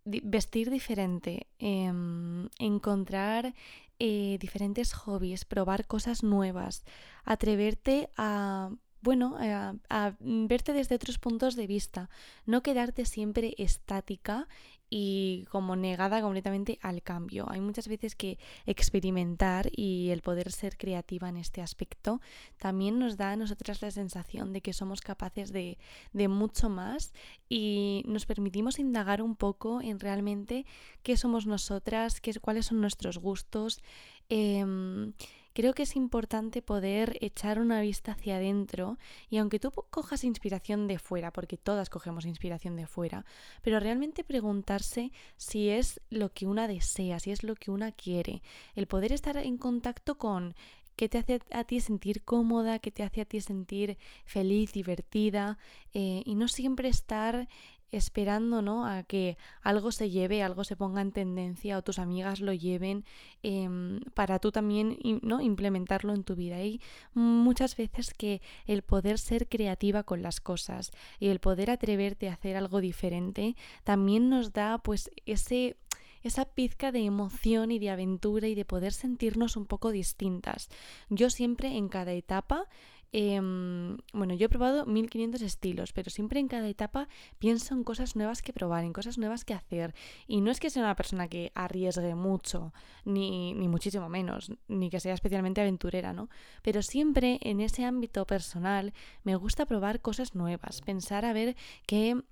vestir 0.04 0.68
diferente, 0.68 1.46
em, 1.58 2.50
encontrar 2.58 3.54
eh, 3.98 4.36
diferentes 4.38 4.92
hobbies, 4.92 5.46
probar 5.46 5.86
cosas 5.86 6.22
nuevas, 6.22 6.84
atreverte 7.24 8.10
a 8.18 8.68
bueno, 9.00 9.36
a, 9.38 10.12
verte 10.20 10.74
desde 10.74 10.96
otros 10.96 11.18
puntos 11.18 11.56
de 11.56 11.66
vista, 11.66 12.10
no 12.44 12.62
quedarte 12.62 13.06
siempre 13.06 13.54
estática 13.56 14.46
y 14.90 15.46
como 15.50 15.76
negada 15.76 16.22
completamente 16.22 16.78
al 16.82 17.02
cambio. 17.02 17.46
Hay 17.50 17.60
muchas 17.60 17.88
veces 17.88 18.14
que 18.14 18.38
experimentar 18.66 19.70
y 19.74 20.10
el 20.10 20.22
poder 20.22 20.50
ser 20.52 20.76
creativa 20.76 21.28
en 21.28 21.36
este 21.36 21.62
aspecto 21.62 22.20
también 22.58 22.98
nos 22.98 23.16
da 23.16 23.32
a 23.32 23.36
nosotras 23.36 23.82
la 23.82 23.90
sensación 23.90 24.52
de 24.52 24.60
que 24.60 24.72
somos 24.72 25.00
capaces 25.00 25.52
de, 25.52 25.78
de 26.12 26.28
mucho 26.28 26.68
más 26.68 27.12
y 27.48 28.02
nos 28.06 28.26
permitimos 28.26 28.78
indagar 28.78 29.22
un 29.22 29.36
poco 29.36 29.80
en 29.80 30.00
realmente 30.00 30.66
qué 31.02 31.16
somos 31.16 31.46
nosotras, 31.46 32.20
qué, 32.20 32.32
cuáles 32.40 32.66
son 32.66 32.80
nuestros 32.80 33.18
gustos. 33.18 33.80
Em, 34.28 35.12
creo 35.52 35.74
que 35.74 35.82
es 35.82 35.96
importante 35.96 36.62
poder 36.62 37.18
echar 37.20 37.58
una 37.58 37.80
vista 37.80 38.12
hacia 38.12 38.36
adentro 38.36 38.98
y 39.28 39.38
aunque 39.38 39.58
tú 39.58 39.70
cojas 39.70 40.24
inspiración 40.24 40.86
de 40.86 40.98
fuera, 40.98 41.32
porque 41.32 41.56
todas 41.56 41.90
cogemos 41.90 42.26
inspiración 42.26 42.76
de 42.76 42.86
fuera, 42.86 43.24
pero 43.62 43.80
realmente 43.80 44.24
preguntarse 44.24 45.12
si 45.36 45.68
es 45.68 46.00
lo 46.10 46.32
que 46.32 46.46
una 46.46 46.68
desea, 46.68 47.18
si 47.18 47.30
es 47.30 47.42
lo 47.42 47.54
que 47.54 47.70
una 47.70 47.92
quiere, 47.92 48.42
el 48.74 48.86
poder 48.86 49.12
estar 49.12 49.36
en 49.36 49.58
contacto 49.58 50.16
con 50.16 50.54
qué 50.98 51.08
te 51.08 51.18
hace 51.18 51.40
a 51.52 51.64
ti 51.64 51.80
sentir 51.80 52.24
cómoda, 52.24 52.80
qué 52.80 52.90
te 52.90 53.04
hace 53.04 53.20
a 53.20 53.24
ti 53.24 53.40
sentir 53.40 53.96
feliz, 54.24 54.72
divertida, 54.72 55.56
eh, 55.94 56.22
y 56.26 56.34
no 56.34 56.48
siempre 56.48 56.88
estar 56.88 57.48
esperando 57.90 58.62
¿no? 58.62 58.86
a 58.86 59.02
que 59.02 59.36
algo 59.62 59.92
se 59.92 60.10
lleve, 60.10 60.42
algo 60.42 60.64
se 60.64 60.76
ponga 60.76 61.00
en 61.00 61.12
tendencia 61.12 61.78
o 61.78 61.82
tus 61.82 61.98
amigas 61.98 62.40
lo 62.40 62.52
lleven 62.52 63.04
em, 63.42 64.00
para 64.14 64.38
tú 64.38 64.52
también 64.52 64.98
¿no? 65.22 65.40
implementarlo 65.40 66.14
en 66.14 66.24
tu 66.24 66.34
vida. 66.36 66.62
Y 66.62 66.80
muchas 67.14 67.76
veces 67.76 68.12
que 68.14 68.42
el 68.66 68.82
poder 68.82 69.18
ser 69.18 69.48
creativa 69.48 70.02
con 70.02 70.22
las 70.22 70.40
cosas 70.40 70.90
y 71.18 71.28
el 71.28 71.40
poder 71.40 71.70
atreverte 71.70 72.28
a 72.28 72.34
hacer 72.34 72.56
algo 72.56 72.80
diferente 72.80 73.56
también 73.84 74.28
nos 74.28 74.52
da 74.52 74.78
pues 74.78 75.10
ese 75.26 75.76
esa 76.22 76.44
pizca 76.44 76.92
de 76.92 77.04
emoción 77.04 77.70
y 77.70 77.78
de 77.78 77.90
aventura 77.90 78.48
y 78.48 78.54
de 78.54 78.64
poder 78.64 78.92
sentirnos 78.92 79.56
un 79.56 79.66
poco 79.66 79.90
distintas. 79.90 80.68
Yo 81.08 81.30
siempre 81.30 81.76
en 81.76 81.88
cada 81.88 82.12
etapa 82.12 82.66
Em, 83.12 83.96
bueno, 84.12 84.34
yo 84.34 84.46
he 84.46 84.48
probado 84.48 84.84
1500 84.84 85.40
estilos, 85.42 85.92
pero 85.92 86.10
siempre 86.10 86.40
en 86.40 86.48
cada 86.48 86.68
etapa 86.68 87.08
pienso 87.38 87.74
en 87.74 87.84
cosas 87.84 88.16
nuevas 88.16 88.42
que 88.42 88.52
probar, 88.52 88.84
en 88.84 88.92
cosas 88.92 89.18
nuevas 89.18 89.44
que 89.44 89.54
hacer. 89.54 89.94
Y 90.26 90.40
no 90.40 90.50
es 90.50 90.60
que 90.60 90.70
sea 90.70 90.82
una 90.82 90.96
persona 90.96 91.28
que 91.28 91.50
arriesgue 91.54 92.14
mucho, 92.14 92.72
ni, 93.04 93.54
ni 93.54 93.68
muchísimo 93.68 94.08
menos, 94.08 94.52
ni 94.68 94.90
que 94.90 95.00
sea 95.00 95.14
especialmente 95.14 95.60
aventurera, 95.60 96.12
¿no? 96.12 96.28
Pero 96.62 96.82
siempre 96.82 97.38
en 97.42 97.60
ese 97.60 97.84
ámbito 97.84 98.26
personal 98.26 98.92
me 99.24 99.36
gusta 99.36 99.66
probar 99.66 100.00
cosas 100.00 100.34
nuevas, 100.34 100.82
pensar 100.82 101.24
a 101.24 101.32
ver 101.32 101.56
qué 101.86 102.22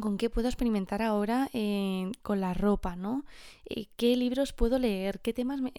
con 0.00 0.16
qué 0.16 0.30
puedo 0.30 0.48
experimentar 0.48 1.02
ahora 1.02 1.50
eh, 1.52 2.12
con 2.22 2.40
la 2.40 2.54
ropa, 2.54 2.94
¿no? 2.96 3.24
Eh, 3.64 3.86
¿Qué 3.96 4.16
libros 4.16 4.52
puedo 4.52 4.78
leer? 4.78 5.20
¿Qué 5.20 5.32
temas 5.32 5.60
me, 5.60 5.72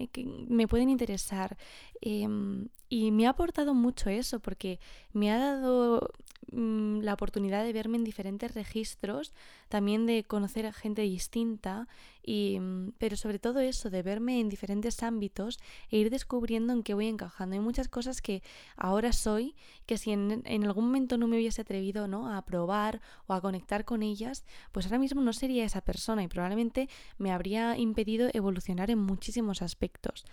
me 0.50 0.68
pueden 0.68 0.90
interesar? 0.90 1.58
Em, 2.02 2.68
y 2.90 3.12
me 3.12 3.28
ha 3.28 3.32
aportado 3.32 3.76
mucho 3.76 4.10
eso 4.10 4.40
porque 4.40 4.80
me 5.14 5.32
ha 5.32 5.38
dado 5.38 6.10
mm, 6.52 7.02
la 7.02 7.14
oportunidad 7.14 7.64
de 7.64 7.72
verme 7.72 7.98
en 7.98 8.04
diferentes 8.04 8.56
registros, 8.56 9.32
también 9.70 10.08
de 10.08 10.24
conocer 10.24 10.66
a 10.66 10.74
gente 10.74 11.04
distinta, 11.04 11.88
y, 12.24 12.60
mm, 12.60 12.94
pero 12.98 13.16
sobre 13.16 13.38
todo 13.38 13.60
eso, 13.60 13.92
de 13.92 14.02
verme 14.02 14.40
en 14.40 14.50
diferentes 14.50 15.04
ámbitos 15.04 15.60
e 15.92 15.98
ir 15.98 16.10
descubriendo 16.10 16.74
en 16.74 16.82
qué 16.82 16.96
voy 16.96 17.08
encajando. 17.08 17.54
Hay 17.54 17.60
muchas 17.60 17.88
cosas 17.90 18.24
que 18.24 18.42
ahora 18.76 19.14
soy 19.14 19.56
que 19.86 20.00
si 20.00 20.12
en, 20.12 20.64
algún 20.66 20.86
momento 20.86 21.18
no 21.18 21.28
me 21.28 21.38
hubiese 21.38 21.62
atrevido 21.62 22.08
¿no? 22.08 22.34
a 22.34 22.44
probar 22.44 23.02
o 23.28 23.34
a 23.34 23.42
conectar 23.42 23.86
con 23.86 24.02
ellas, 24.02 24.46
pues 24.72 24.88
ahora 24.88 24.98
mismo 24.98 25.22
no 25.22 25.34
sería 25.34 25.64
esa 25.64 25.82
persona 25.82 26.24
y 26.24 26.28
probablemente 26.28 26.90
me 27.20 27.32
habría 27.32 27.78
impedido 27.78 28.30
evolucionar 28.34 28.90
en 28.90 28.98
muchísimos 28.98 29.62
aspectos. 29.62 30.26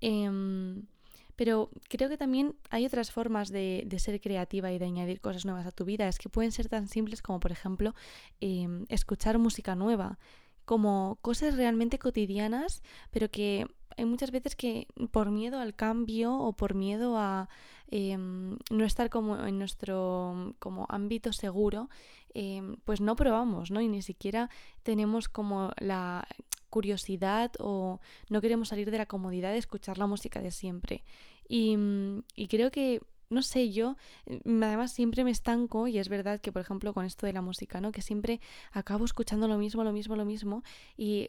Em, 0.00 0.86
pero 1.36 1.70
creo 1.88 2.08
que 2.08 2.16
también 2.16 2.54
hay 2.70 2.86
otras 2.86 3.10
formas 3.10 3.50
de, 3.50 3.86
ser 3.98 4.20
creativa 4.20 4.72
y 4.72 4.78
de 4.78 4.84
añadir 4.84 5.20
cosas 5.20 5.44
nuevas 5.44 5.66
a 5.66 5.72
tu 5.72 5.84
vida. 5.84 6.08
Es 6.08 6.18
que 6.18 6.28
pueden 6.28 6.52
ser 6.52 6.68
tan 6.68 6.88
simples 6.88 7.22
como, 7.22 7.40
por 7.40 7.52
ejemplo, 7.52 7.94
em, 8.40 8.84
escuchar 8.88 9.38
música 9.38 9.74
nueva, 9.74 10.18
como 10.64 11.18
cosas 11.22 11.56
realmente 11.56 11.98
cotidianas, 11.98 12.82
pero 13.10 13.30
que 13.30 13.66
hay 13.96 14.04
muchas 14.04 14.30
veces 14.30 14.56
que 14.56 14.86
por 15.10 15.30
miedo 15.30 15.58
al 15.60 15.74
cambio 15.74 16.34
o 16.34 16.52
por 16.52 16.74
miedo 16.74 17.16
a 17.18 17.48
em, 17.90 18.58
no 18.70 18.84
estar 18.84 19.10
como 19.10 19.46
en 19.46 19.58
nuestro 19.58 20.54
como 20.58 20.86
ámbito 20.88 21.32
seguro, 21.32 21.90
em, 22.32 22.76
pues 22.84 23.00
no 23.00 23.14
probamos, 23.14 23.70
¿no? 23.70 23.80
Y 23.80 23.88
ni 23.88 24.02
siquiera 24.02 24.50
tenemos 24.82 25.28
como 25.28 25.70
la 25.78 26.26
curiosidad 26.74 27.52
o 27.60 28.00
no 28.30 28.40
queremos 28.40 28.66
salir 28.68 28.90
de 28.90 28.98
la 28.98 29.06
comodidad 29.06 29.52
de 29.52 29.58
escuchar 29.58 29.96
la 29.96 30.08
música 30.08 30.40
de 30.40 30.50
siempre. 30.50 31.04
Y, 31.48 31.76
mm, 31.76 32.24
y 32.34 32.48
creo 32.48 32.72
que 32.72 33.00
no 33.30 33.42
sé, 33.42 33.70
yo 33.70 33.96
mm, 34.44 34.62
además 34.62 34.92
siempre 34.92 35.22
me 35.22 35.30
estanco 35.30 35.86
y 35.86 35.98
es 35.98 36.08
verdad 36.08 36.40
que, 36.40 36.50
por 36.50 36.62
ejemplo, 36.62 36.92
con 36.92 37.04
esto 37.04 37.26
de 37.26 37.32
la 37.32 37.42
música, 37.42 37.80
¿no? 37.80 37.92
Que 37.92 38.02
siempre 38.02 38.40
acabo 38.72 39.04
escuchando 39.04 39.46
lo 39.46 39.56
mismo, 39.56 39.84
lo 39.84 39.92
mismo, 39.92 40.16
lo 40.16 40.24
mismo 40.24 40.62
y 40.96 41.28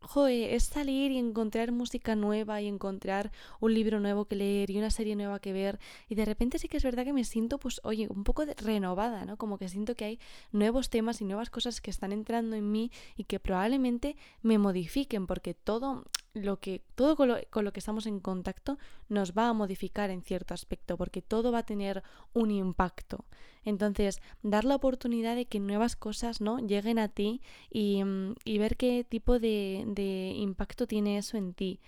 joe, 0.00 0.54
es 0.54 0.64
salir 0.64 1.10
y 1.12 1.18
encontrar 1.18 1.72
música 1.72 2.14
nueva 2.16 2.60
y 2.60 2.66
encontrar 2.66 3.32
un 3.60 3.74
libro 3.74 4.00
nuevo 4.00 4.24
que 4.26 4.36
leer 4.36 4.70
y 4.70 4.78
una 4.78 4.90
serie 4.90 5.16
nueva 5.16 5.38
que 5.40 5.52
ver. 5.52 5.78
Y 6.08 6.14
de 6.14 6.24
repente 6.24 6.58
sí 6.58 6.68
que 6.68 6.76
es 6.76 6.84
verdad 6.84 7.04
que 7.04 7.12
me 7.12 7.24
siento, 7.24 7.58
pues, 7.58 7.80
oye, 7.84 8.08
un 8.08 8.24
poco 8.24 8.44
renovada, 8.56 9.24
¿no? 9.24 9.36
Como 9.36 9.58
que 9.58 9.68
siento 9.68 9.94
que 9.94 10.04
hay 10.04 10.18
nuevos 10.52 10.90
temas 10.90 11.20
y 11.20 11.24
nuevas 11.24 11.50
cosas 11.50 11.80
que 11.80 11.90
están 11.90 12.12
entrando 12.12 12.56
en 12.56 12.70
mí 12.70 12.90
y 13.16 13.24
que 13.24 13.40
probablemente 13.40 14.16
me 14.42 14.58
modifiquen, 14.58 15.26
porque 15.26 15.54
todo 15.54 16.04
lo 16.44 16.58
que, 16.58 16.82
todo 16.94 17.16
con 17.16 17.28
lo, 17.28 17.36
con 17.50 17.64
lo 17.64 17.72
que 17.72 17.80
estamos 17.80 18.06
en 18.06 18.20
contacto 18.20 18.78
nos 19.08 19.32
va 19.32 19.48
a 19.48 19.52
modificar 19.52 20.10
en 20.10 20.22
cierto 20.22 20.54
aspecto, 20.54 20.96
porque 20.96 21.22
todo 21.22 21.52
va 21.52 21.58
a 21.58 21.66
tener 21.66 22.02
un 22.32 22.50
impacto. 22.50 23.24
Entonces, 23.64 24.20
dar 24.42 24.64
la 24.64 24.76
oportunidad 24.76 25.36
de 25.36 25.46
que 25.46 25.60
nuevas 25.60 25.96
cosas 25.96 26.40
¿no? 26.40 26.58
lleguen 26.58 26.98
a 26.98 27.08
ti 27.08 27.42
y, 27.70 28.02
mm, 28.02 28.34
ver 28.58 28.76
qué 28.76 29.04
tipo 29.08 29.38
de, 29.38 30.32
impacto 30.36 30.86
tiene 30.86 31.18
eso 31.18 31.36
en 31.36 31.54
ti. 31.54 31.80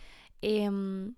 Em, 0.42 1.14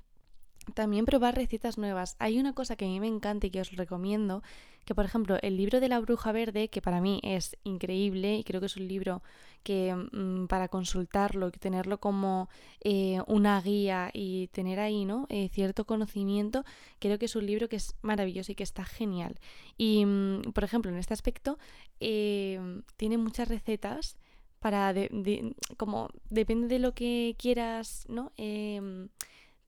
también 0.74 1.04
probar 1.04 1.34
recetas 1.34 1.78
nuevas. 1.78 2.16
Hay 2.18 2.38
una 2.38 2.52
cosa 2.52 2.76
que 2.76 2.84
a 2.84 2.88
mí 2.88 3.00
me 3.00 3.08
encanta 3.08 3.46
y 3.46 3.50
que 3.50 3.60
os 3.60 3.72
recomiendo, 3.72 4.42
que 4.84 4.94
por 4.94 5.04
ejemplo 5.04 5.36
el 5.42 5.56
libro 5.56 5.80
de 5.80 5.88
la 5.88 6.00
bruja 6.00 6.32
verde, 6.32 6.68
que 6.68 6.82
para 6.82 7.00
mí 7.00 7.20
es 7.22 7.56
increíble 7.64 8.36
y 8.36 8.44
creo 8.44 8.60
que 8.60 8.66
es 8.66 8.76
un 8.76 8.88
libro 8.88 9.22
que 9.62 9.94
mm, 9.94 10.46
para 10.46 10.68
consultarlo 10.68 11.48
y 11.48 11.52
tenerlo 11.52 11.98
como 11.98 12.48
eh, 12.80 13.20
una 13.26 13.60
guía 13.60 14.10
y 14.12 14.48
tener 14.48 14.80
ahí 14.80 15.04
¿no? 15.04 15.26
Eh, 15.28 15.48
cierto 15.52 15.84
conocimiento, 15.84 16.64
creo 16.98 17.18
que 17.18 17.26
es 17.26 17.36
un 17.36 17.46
libro 17.46 17.68
que 17.68 17.76
es 17.76 17.94
maravilloso 18.02 18.52
y 18.52 18.54
que 18.54 18.64
está 18.64 18.84
genial. 18.84 19.38
Y 19.76 20.04
mm, 20.04 20.52
por 20.52 20.64
ejemplo 20.64 20.90
en 20.90 20.98
este 20.98 21.14
aspecto 21.14 21.58
eh, 22.00 22.60
tiene 22.96 23.18
muchas 23.18 23.48
recetas 23.48 24.16
para, 24.60 24.94
como 25.76 26.08
depende 26.30 26.68
de 26.68 26.78
lo 26.78 26.94
que 26.94 27.34
quieras, 27.36 28.04
¿no? 28.08 28.30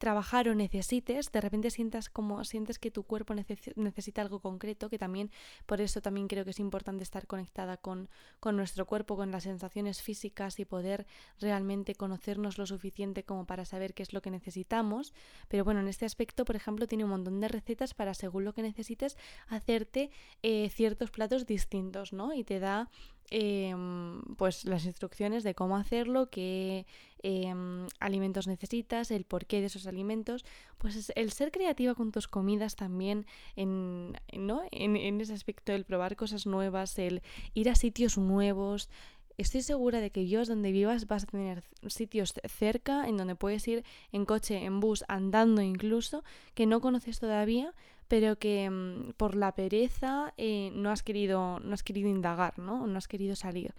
Trabajar 0.04 0.50
o 0.50 0.54
necesites, 0.54 1.32
de 1.32 1.40
repente 1.40 1.70
sientas 1.70 2.10
como 2.10 2.44
sientes 2.44 2.78
que 2.78 2.90
tu 2.90 3.04
cuerpo 3.04 3.32
necesita 3.32 4.20
algo 4.20 4.38
concreto, 4.40 4.90
que 4.90 4.98
también 4.98 5.30
por 5.64 5.80
eso 5.80 6.02
también 6.02 6.28
creo 6.28 6.44
que 6.44 6.50
es 6.50 6.60
importante 6.60 7.02
estar 7.02 7.26
conectada 7.26 7.78
con, 7.78 8.10
con 8.38 8.54
nuestro 8.54 8.84
cuerpo, 8.84 9.16
con 9.16 9.30
las 9.30 9.44
sensaciones 9.44 10.02
físicas 10.02 10.60
y 10.60 10.66
poder 10.66 11.06
realmente 11.40 11.94
conocernos 11.94 12.58
lo 12.58 12.66
suficiente 12.66 13.22
como 13.22 13.46
para 13.46 13.64
saber 13.64 13.94
qué 13.94 14.02
es 14.02 14.12
lo 14.12 14.20
que 14.20 14.30
necesitamos. 14.30 15.14
Pero 15.48 15.64
bueno, 15.64 15.80
en 15.80 15.88
este 15.88 16.04
aspecto, 16.04 16.44
por 16.44 16.54
ejemplo, 16.54 16.86
tiene 16.86 17.04
un 17.04 17.10
montón 17.10 17.40
de 17.40 17.48
recetas 17.48 17.94
para 17.94 18.12
según 18.12 18.44
lo 18.44 18.52
que 18.52 18.60
necesites 18.60 19.16
hacerte 19.48 20.10
eh, 20.42 20.68
ciertos 20.68 21.12
platos 21.12 21.46
distintos, 21.46 22.12
¿no? 22.12 22.34
Y 22.34 22.44
te 22.44 22.60
da 22.60 22.90
Em, 23.30 24.22
pues 24.37 24.64
las 24.64 24.84
instrucciones 24.84 25.44
de 25.44 25.54
cómo 25.54 25.76
hacerlo, 25.76 26.28
qué 26.30 26.87
em, 27.22 27.87
alimentos 27.98 28.46
necesitas, 28.46 29.10
el 29.10 29.24
porqué 29.24 29.60
de 29.60 29.66
esos 29.66 29.87
alimentos, 29.87 30.44
pues 30.76 31.10
el 31.16 31.32
ser 31.32 31.50
creativa 31.50 31.94
con 31.94 32.12
tus 32.12 32.28
comidas 32.28 32.76
también 32.76 33.26
en, 33.56 34.12
¿no? 34.34 34.62
en, 34.70 35.20
ese 35.20 35.32
aspecto, 35.32 35.72
el 35.72 35.84
probar 35.84 36.16
cosas 36.16 36.46
nuevas, 36.46 36.98
el 36.98 37.22
ir 37.54 37.70
a 37.70 37.74
sitios 37.74 38.18
nuevos, 38.18 38.90
Estoy 39.37 39.62
segura 39.62 40.00
de 40.00 40.10
que 40.10 40.22
vivas 40.22 40.46
donde 40.46 40.70
vivas 40.70 41.08
vas 41.08 41.24
a 41.24 41.26
tener 41.26 41.64
sitios 41.88 42.34
cerca 42.46 43.08
en 43.08 43.16
donde 43.16 43.34
puedes 43.34 43.66
ir 43.66 43.84
en 44.12 44.26
coche, 44.26 44.64
en 44.64 44.78
bus, 44.78 45.04
andando 45.08 45.60
incluso, 45.60 46.22
que 46.54 46.66
no 46.66 46.80
conoces 46.80 47.18
todavía, 47.18 47.74
pero 48.14 48.38
que 48.38 48.70
mm, 48.70 49.14
por 49.16 49.35
la 49.35 49.57
pereza 49.57 50.35
eh, 50.37 50.70
no, 50.72 50.92
has 50.92 51.03
querido, 51.03 51.59
no 51.59 51.74
has 51.74 51.83
querido 51.83 52.09
indagar, 52.09 52.61
¿no? 52.61 52.87
No 52.87 52.96
has 52.96 53.09
querido 53.09 53.35
salir. 53.35 53.74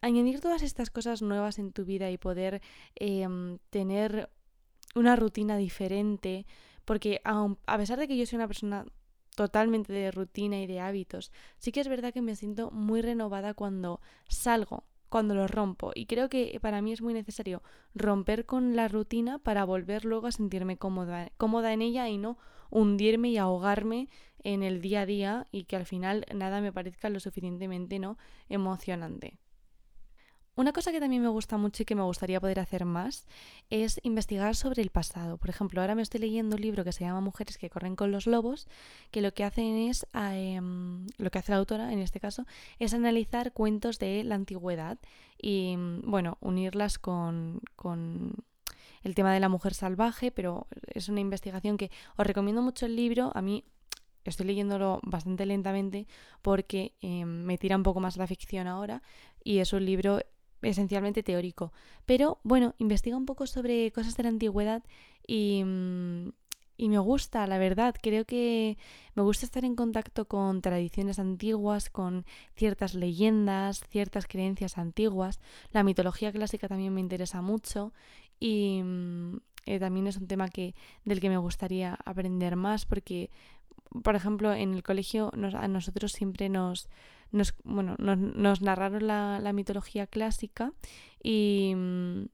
Añadir 0.00 0.40
todas 0.40 0.62
estas 0.62 0.90
cosas 0.90 1.22
nuevas 1.22 1.60
en 1.60 1.70
tu 1.70 1.84
vida 1.84 2.10
y 2.10 2.18
poder 2.18 2.60
em, 2.96 3.58
tener 3.70 4.30
una 4.96 5.14
rutina 5.14 5.56
diferente, 5.56 6.44
porque 6.84 7.20
a 7.24 7.78
pesar 7.78 8.00
de 8.00 8.08
que 8.08 8.16
yo 8.16 8.26
soy 8.26 8.34
una 8.34 8.48
persona 8.48 8.84
totalmente 9.36 9.92
de 9.92 10.10
rutina 10.10 10.60
y 10.60 10.66
de 10.66 10.80
hábitos, 10.80 11.30
sí 11.58 11.70
que 11.70 11.82
es 11.82 11.86
verdad 11.86 12.12
que 12.12 12.22
me 12.22 12.34
siento 12.34 12.72
muy 12.72 13.00
renovada 13.00 13.54
cuando 13.54 14.00
salgo, 14.28 14.82
cuando 15.08 15.36
lo 15.36 15.46
rompo. 15.46 15.92
Y 15.94 16.06
creo 16.06 16.28
que 16.28 16.58
para 16.60 16.82
mí 16.82 16.90
es 16.92 17.00
muy 17.00 17.14
necesario 17.14 17.62
romper 17.94 18.44
con 18.44 18.74
la 18.74 18.88
rutina 18.88 19.38
para 19.38 19.64
volver 19.64 20.04
luego 20.04 20.26
a 20.26 20.32
sentirme 20.32 20.78
cómoda, 20.78 21.30
cómoda 21.36 21.72
en 21.72 21.82
ella 21.82 22.08
y 22.08 22.18
no 22.18 22.38
hundirme 22.70 23.30
y 23.30 23.38
ahogarme 23.38 24.08
en 24.42 24.62
el 24.62 24.80
día 24.80 25.02
a 25.02 25.06
día 25.06 25.46
y 25.52 25.64
que 25.64 25.76
al 25.76 25.86
final 25.86 26.24
nada 26.34 26.60
me 26.60 26.72
parezca 26.72 27.08
lo 27.08 27.20
suficientemente 27.20 27.98
no 27.98 28.16
emocionante. 28.48 29.38
Una 30.56 30.72
cosa 30.74 30.92
que 30.92 31.00
también 31.00 31.22
me 31.22 31.28
gusta 31.28 31.56
mucho 31.56 31.82
y 31.82 31.86
que 31.86 31.94
me 31.94 32.02
gustaría 32.02 32.38
poder 32.38 32.60
hacer 32.60 32.84
más 32.84 33.26
es 33.70 33.98
investigar 34.02 34.54
sobre 34.54 34.82
el 34.82 34.90
pasado. 34.90 35.38
Por 35.38 35.48
ejemplo, 35.48 35.80
ahora 35.80 35.94
me 35.94 36.02
estoy 36.02 36.20
leyendo 36.20 36.56
un 36.56 36.60
libro 36.60 36.84
que 36.84 36.92
se 36.92 37.04
llama 37.04 37.20
Mujeres 37.22 37.56
que 37.56 37.70
corren 37.70 37.96
con 37.96 38.10
los 38.10 38.26
lobos, 38.26 38.68
que 39.10 39.22
lo 39.22 39.32
que 39.32 39.44
hacen 39.44 39.76
es, 39.88 40.06
em, 40.12 41.06
lo 41.16 41.30
que 41.30 41.38
hace 41.38 41.52
la 41.52 41.58
autora 41.58 41.92
en 41.92 42.00
este 42.00 42.20
caso, 42.20 42.44
es 42.78 42.92
analizar 42.92 43.52
cuentos 43.52 43.98
de 43.98 44.22
la 44.24 44.34
antigüedad 44.34 44.98
y, 45.40 45.76
bueno, 46.04 46.36
unirlas 46.40 46.98
con, 46.98 47.62
con 47.74 48.34
el 49.02 49.14
tema 49.14 49.32
de 49.32 49.40
la 49.40 49.48
mujer 49.48 49.74
salvaje, 49.74 50.30
pero 50.30 50.66
es 50.86 51.08
una 51.08 51.20
investigación 51.20 51.76
que 51.76 51.90
os 52.16 52.26
recomiendo 52.26 52.62
mucho 52.62 52.86
el 52.86 52.96
libro. 52.96 53.32
A 53.34 53.42
mí 53.42 53.64
estoy 54.24 54.46
leyéndolo 54.46 55.00
bastante 55.02 55.46
lentamente 55.46 56.06
porque 56.42 56.94
em, 57.00 57.44
me 57.44 57.58
tira 57.58 57.76
un 57.76 57.82
poco 57.82 58.00
más 58.00 58.16
la 58.16 58.26
ficción 58.26 58.66
ahora 58.66 59.02
y 59.42 59.58
es 59.58 59.72
un 59.72 59.84
libro 59.84 60.20
esencialmente 60.62 61.22
teórico. 61.22 61.72
Pero 62.06 62.38
bueno, 62.42 62.74
investiga 62.78 63.16
un 63.16 63.26
poco 63.26 63.46
sobre 63.46 63.90
cosas 63.92 64.16
de 64.16 64.22
la 64.24 64.28
antigüedad 64.28 64.82
y, 65.26 65.62
mm, 65.64 66.30
y 66.80 66.88
me 66.88 66.98
gusta, 66.98 67.46
la 67.46 67.58
verdad. 67.58 67.94
Creo 68.02 68.24
que 68.24 68.78
me 69.14 69.22
gusta 69.22 69.44
estar 69.44 69.66
en 69.66 69.76
contacto 69.76 70.26
con 70.26 70.62
tradiciones 70.62 71.18
antiguas, 71.18 71.90
con 71.90 72.24
ciertas 72.56 72.94
leyendas, 72.94 73.84
ciertas 73.90 74.26
creencias 74.26 74.78
antiguas. 74.78 75.40
La 75.72 75.82
mitología 75.82 76.32
clásica 76.32 76.68
también 76.68 76.94
me 76.94 77.02
interesa 77.02 77.42
mucho 77.42 77.92
y 78.40 78.82
mm, 78.82 79.36
eh, 79.66 79.78
también 79.78 80.06
es 80.06 80.16
un 80.16 80.26
tema 80.26 80.48
que, 80.48 80.74
del 81.04 81.20
que 81.20 81.28
me 81.28 81.36
gustaría 81.36 81.96
aprender 82.04 82.56
más 82.56 82.86
porque, 82.86 83.30
por 84.02 84.16
ejemplo, 84.16 84.52
en 84.52 84.74
el 84.74 84.82
colegio 84.82 85.30
a 85.32 85.68
nosotros 85.68 86.12
siempre 86.12 86.48
nos, 86.48 86.88
nos, 87.30 87.54
bueno, 87.62 87.94
nos, 87.98 88.62
narraron 88.62 89.06
la, 89.06 89.38
la 89.40 89.52
mitología 89.52 90.06
clásica 90.06 90.72
y... 91.22 91.74
Mm, 91.76 92.24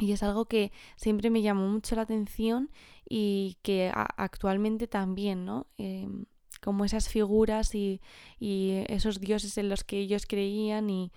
y 0.00 0.12
es 0.12 0.22
algo 0.22 0.44
que 0.44 0.70
siempre 0.96 1.28
me 1.28 1.42
llamó 1.42 1.66
mucho 1.66 1.96
la 1.96 2.02
atención 2.02 2.70
y 3.08 3.56
que 3.62 3.90
actualmente 3.92 4.86
también, 4.86 5.44
¿no? 5.44 5.66
Em, 5.76 6.26
como 6.60 6.84
esas 6.84 7.08
figuras 7.08 7.74
y, 7.74 8.00
y, 8.38 8.84
esos 8.88 9.20
dioses 9.20 9.58
en 9.58 9.68
los 9.68 9.84
que 9.84 9.98
ellos 9.98 10.26
creían 10.26 10.90
y 10.90 11.12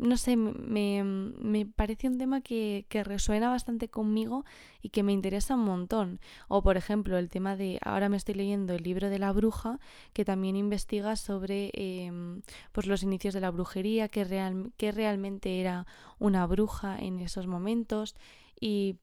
no 0.00 0.16
sé, 0.16 0.36
me, 0.36 1.04
me 1.04 1.66
parece 1.66 2.08
un 2.08 2.16
tema 2.16 2.40
que, 2.40 2.86
que, 2.88 3.04
resuena 3.04 3.50
bastante 3.50 3.88
conmigo 3.88 4.44
y 4.80 4.88
que 4.88 5.02
me 5.02 5.12
interesa 5.12 5.54
un 5.54 5.64
montón. 5.64 6.20
O 6.48 6.62
por 6.62 6.76
ejemplo, 6.78 7.18
el 7.18 7.28
tema 7.28 7.54
de, 7.54 7.78
ahora 7.84 8.08
me 8.08 8.16
estoy 8.16 8.34
leyendo 8.34 8.74
el 8.74 8.82
libro 8.82 9.10
de 9.10 9.18
la 9.18 9.32
bruja, 9.32 9.78
que 10.14 10.24
también 10.24 10.56
investiga 10.56 11.16
sobre 11.16 11.70
eh, 11.74 12.10
pues 12.72 12.86
los 12.86 13.02
inicios 13.02 13.34
de 13.34 13.40
la 13.40 13.50
brujería, 13.50 14.08
que, 14.08 14.24
real, 14.24 14.72
que 14.78 14.90
realmente 14.90 15.60
era 15.60 15.86
una 16.18 16.46
bruja 16.46 16.98
en 16.98 17.20
esos 17.20 17.46
momentos 17.46 18.16
y 18.58 18.96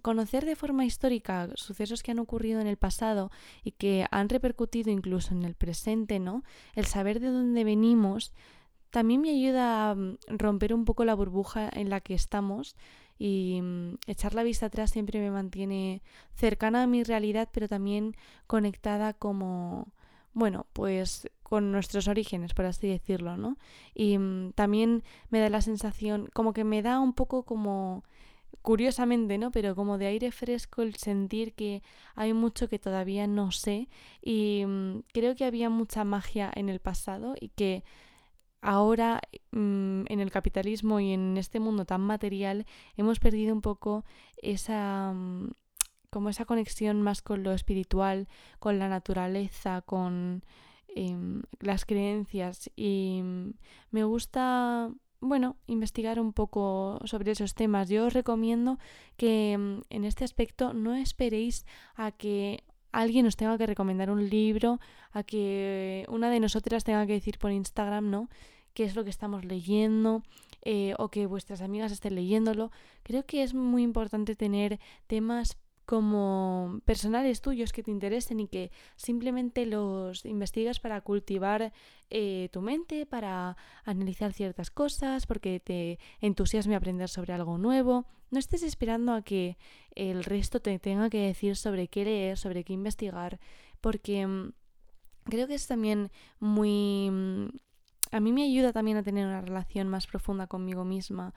conocer 0.00 0.44
de 0.44 0.56
forma 0.56 0.84
histórica 0.84 1.50
sucesos 1.54 2.02
que 2.02 2.10
han 2.10 2.18
ocurrido 2.18 2.60
en 2.60 2.66
el 2.66 2.78
pasado 2.78 3.30
y 3.62 3.72
que 3.72 4.06
han 4.10 4.28
repercutido 4.28 4.90
incluso 4.90 5.34
en 5.34 5.44
el 5.44 5.54
presente, 5.54 6.18
¿no? 6.18 6.42
El 6.74 6.86
saber 6.86 7.20
de 7.20 7.28
dónde 7.28 7.62
venimos 7.62 8.32
también 8.92 9.22
me 9.22 9.30
ayuda 9.30 9.90
a 9.90 9.94
mm, 9.94 10.18
romper 10.28 10.74
un 10.74 10.84
poco 10.84 11.04
la 11.04 11.14
burbuja 11.14 11.68
en 11.72 11.90
la 11.90 12.00
que 12.00 12.14
estamos 12.14 12.76
y 13.18 13.60
mm, 13.62 13.94
echar 14.06 14.34
la 14.34 14.42
vista 14.44 14.66
atrás 14.66 14.90
siempre 14.90 15.18
me 15.18 15.30
mantiene 15.30 16.02
cercana 16.34 16.84
a 16.84 16.86
mi 16.86 17.02
realidad, 17.02 17.48
pero 17.52 17.68
también 17.68 18.14
conectada 18.46 19.14
como, 19.14 19.88
bueno, 20.34 20.66
pues 20.74 21.28
con 21.42 21.72
nuestros 21.72 22.06
orígenes, 22.06 22.54
por 22.54 22.66
así 22.66 22.86
decirlo, 22.86 23.36
¿no? 23.36 23.56
Y 23.94 24.18
mm, 24.18 24.52
también 24.52 25.02
me 25.30 25.40
da 25.40 25.48
la 25.48 25.62
sensación, 25.62 26.28
como 26.34 26.52
que 26.52 26.64
me 26.64 26.82
da 26.82 27.00
un 27.00 27.14
poco 27.14 27.44
como 27.44 28.04
curiosamente, 28.60 29.38
¿no? 29.38 29.50
Pero 29.52 29.74
como 29.74 29.96
de 29.96 30.06
aire 30.06 30.32
fresco 30.32 30.82
el 30.82 30.96
sentir 30.96 31.54
que 31.54 31.82
hay 32.14 32.34
mucho 32.34 32.68
que 32.68 32.78
todavía 32.78 33.26
no 33.26 33.52
sé 33.52 33.88
y 34.22 34.64
creo 35.14 35.34
que 35.34 35.46
había 35.46 35.70
mucha 35.70 36.04
magia 36.04 36.50
en 36.54 36.68
el 36.68 36.78
pasado 36.78 37.34
y 37.40 37.48
que 37.48 37.84
ahora 38.62 39.20
mm, 39.50 40.04
en 40.06 40.20
el 40.20 40.30
capitalismo 40.30 41.00
y 41.00 41.12
en 41.12 41.36
este 41.36 41.60
mundo 41.60 41.84
tan 41.84 42.00
material 42.00 42.64
hemos 42.96 43.18
perdido 43.18 43.52
un 43.52 43.60
poco 43.60 44.04
esa 44.40 45.12
mm, 45.12 45.50
como 46.10 46.28
esa 46.28 46.44
conexión 46.44 47.02
más 47.02 47.22
con 47.22 47.42
lo 47.42 47.52
espiritual, 47.52 48.28
con 48.58 48.78
la 48.78 48.88
naturaleza, 48.88 49.80
con 49.82 50.44
em, 50.88 51.42
las 51.58 51.84
creencias 51.84 52.70
y 52.76 53.20
mm, 53.22 53.54
me 53.90 54.04
gusta 54.04 54.90
bueno, 55.20 55.56
investigar 55.66 56.18
un 56.18 56.32
poco 56.32 56.98
sobre 57.04 57.30
esos 57.30 57.54
temas. 57.54 57.88
Yo 57.88 58.06
os 58.06 58.12
recomiendo 58.12 58.78
que 59.16 59.52
en 59.52 60.04
este 60.04 60.24
aspecto 60.24 60.74
no 60.74 60.94
esperéis 60.96 61.64
a 61.94 62.10
que 62.10 62.64
alguien 62.92 63.26
os 63.26 63.36
tenga 63.36 63.58
que 63.58 63.66
recomendar 63.66 64.10
un 64.10 64.28
libro, 64.28 64.78
a 65.12 65.22
que 65.22 66.06
una 66.08 66.30
de 66.30 66.40
nosotras 66.40 66.84
tenga 66.84 67.06
que 67.06 67.14
decir 67.14 67.38
por 67.38 67.50
Instagram, 67.50 68.10
¿no? 68.10 68.28
qué 68.74 68.84
es 68.84 68.94
lo 68.94 69.04
que 69.04 69.10
estamos 69.10 69.44
leyendo 69.44 70.22
eh, 70.64 70.94
o 70.98 71.08
que 71.08 71.26
vuestras 71.26 71.60
amigas 71.60 71.92
estén 71.92 72.14
leyéndolo. 72.14 72.70
Creo 73.02 73.24
que 73.24 73.42
es 73.42 73.54
muy 73.54 73.82
importante 73.82 74.34
tener 74.36 74.78
temas 75.06 75.58
como 75.92 76.80
personales 76.86 77.42
tuyos 77.42 77.70
que 77.70 77.82
te 77.82 77.90
interesen 77.90 78.40
y 78.40 78.48
que 78.48 78.70
simplemente 78.96 79.66
los 79.66 80.24
investigas 80.24 80.80
para 80.80 81.02
cultivar 81.02 81.74
eh, 82.08 82.48
tu 82.50 82.62
mente, 82.62 83.04
para 83.04 83.58
analizar 83.84 84.32
ciertas 84.32 84.70
cosas, 84.70 85.26
porque 85.26 85.60
te 85.60 85.98
entusiasme 86.22 86.76
aprender 86.76 87.10
sobre 87.10 87.34
algo 87.34 87.58
nuevo. 87.58 88.06
No 88.30 88.38
estés 88.38 88.62
esperando 88.62 89.12
a 89.12 89.20
que 89.20 89.58
el 89.94 90.24
resto 90.24 90.60
te 90.62 90.78
tenga 90.78 91.10
que 91.10 91.26
decir 91.26 91.56
sobre 91.56 91.88
qué 91.88 92.06
leer, 92.06 92.38
sobre 92.38 92.64
qué 92.64 92.72
investigar, 92.72 93.38
porque 93.82 94.26
mm, 94.26 94.54
creo 95.24 95.46
que 95.46 95.56
es 95.56 95.66
también 95.66 96.10
muy 96.40 97.10
mm, 97.10 97.48
a 98.12 98.20
mí 98.20 98.32
me 98.32 98.44
ayuda 98.44 98.72
también 98.72 98.98
a 98.98 99.02
tener 99.02 99.26
una 99.26 99.40
relación 99.40 99.88
más 99.88 100.06
profunda 100.06 100.46
conmigo 100.46 100.84
misma, 100.84 101.34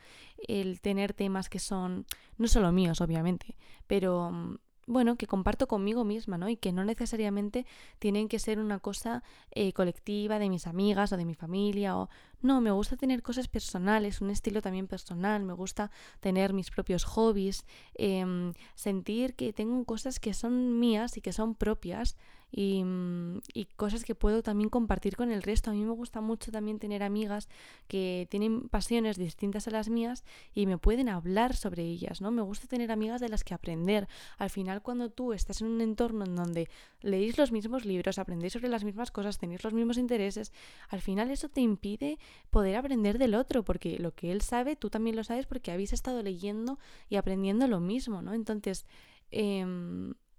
el 0.47 0.81
tener 0.81 1.13
temas 1.13 1.49
que 1.49 1.59
son 1.59 2.05
no 2.37 2.47
solo 2.47 2.71
míos, 2.71 3.01
obviamente, 3.01 3.55
pero 3.87 4.29
mm, 4.31 4.57
bueno, 4.87 5.15
que 5.15 5.25
comparto 5.25 5.67
conmigo 5.67 6.03
misma, 6.03 6.37
¿no? 6.37 6.47
Y 6.47 6.57
que 6.57 6.71
no 6.71 6.83
necesariamente 6.83 7.65
tienen 7.97 8.27
que 8.27 8.37
ser 8.37 8.59
una 8.59 8.79
cosa 8.79 9.23
eh, 9.51 9.73
colectiva 9.73 10.37
de 10.37 10.49
mis 10.49 10.67
amigas 10.67 11.11
o 11.11 11.17
de 11.17 11.25
mi 11.25 11.33
familia 11.33 11.97
o... 11.97 12.09
No, 12.41 12.61
me 12.61 12.69
gusta 12.69 12.95
tener 12.95 13.23
cosas 13.23 13.47
personales, 13.47 14.21
un 14.21 14.29
estilo 14.29 14.61
también 14.61 14.85
personal, 14.85 15.43
me 15.43 15.53
gusta 15.53 15.89
tener 16.19 16.53
mis 16.53 16.69
propios 16.69 17.03
hobbies, 17.03 17.65
em, 17.95 18.53
sentir 18.75 19.33
que 19.33 19.51
tengo 19.51 19.83
cosas 19.85 20.19
que 20.19 20.35
son 20.35 20.79
mías 20.79 21.17
y 21.17 21.21
que 21.21 21.33
son 21.33 21.55
propias 21.55 22.17
Mm, 22.57 23.39
y, 23.53 23.65
cosas 23.75 24.05
que 24.05 24.15
puedo 24.15 24.41
también 24.41 24.69
compartir 24.69 25.17
con 25.17 25.29
el 25.31 25.43
resto. 25.43 25.71
A 25.71 25.73
mí 25.73 25.83
me 25.83 25.91
gusta 25.91 26.21
mucho 26.21 26.51
también 26.51 26.79
tener 26.79 27.03
amigas 27.03 27.49
que 27.87 28.27
tienen 28.31 28.69
pasiones 28.69 29.17
distintas 29.17 29.67
a 29.67 29.71
las 29.71 29.89
mías 29.89 30.23
y 30.53 30.65
me 30.65 30.77
pueden 30.77 31.09
hablar 31.09 31.55
sobre 31.55 31.83
ellas, 31.83 32.21
¿no? 32.21 32.31
Me 32.31 32.41
gusta 32.41 32.67
tener 32.67 32.91
amigas 32.91 33.19
de 33.19 33.27
las 33.27 33.43
que 33.43 33.53
aprender. 33.53 34.07
Al 34.37 34.49
final, 34.49 34.81
cuando 34.81 35.09
tú 35.09 35.33
estás 35.33 35.61
en 35.61 35.67
un 35.67 35.81
entorno 35.81 36.23
en 36.23 36.35
donde 36.35 36.69
leéis 37.01 37.37
los 37.37 37.51
mismos 37.51 37.83
libros, 37.83 38.19
aprendéis 38.19 38.53
sobre 38.53 38.69
las 38.69 38.85
mismas 38.85 39.11
cosas, 39.11 39.37
tenéis 39.37 39.63
los 39.63 39.73
mismos 39.73 39.97
intereses, 39.97 40.53
al 40.89 41.01
final 41.01 41.31
eso 41.31 41.49
te 41.49 41.61
impide 41.61 42.19
poder 42.51 42.77
aprender 42.77 43.17
del 43.17 43.35
otro, 43.35 43.63
porque 43.65 43.99
lo 43.99 44.13
que 44.13 44.31
él 44.31 44.41
sabe, 44.41 44.77
tú 44.77 44.89
también 44.89 45.17
lo 45.17 45.25
sabes 45.25 45.45
porque 45.45 45.71
habéis 45.71 45.91
estado 45.91 46.21
leyendo 46.23 46.79
y 47.09 47.17
aprendiendo 47.17 47.67
lo 47.67 47.81
mismo, 47.81 48.21
¿no? 48.21 48.33
Entonces, 48.33 48.85
eh, 49.31 49.65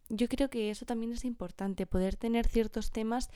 yo 0.09 0.29
creo 0.29 0.51
que 0.51 0.71
eso 0.71 0.87
también 0.87 1.13
es 1.13 1.25
importante, 1.25 1.87
poder 1.87 2.17
tener 2.17 2.47
ciertos 2.47 2.91
temas 2.91 3.31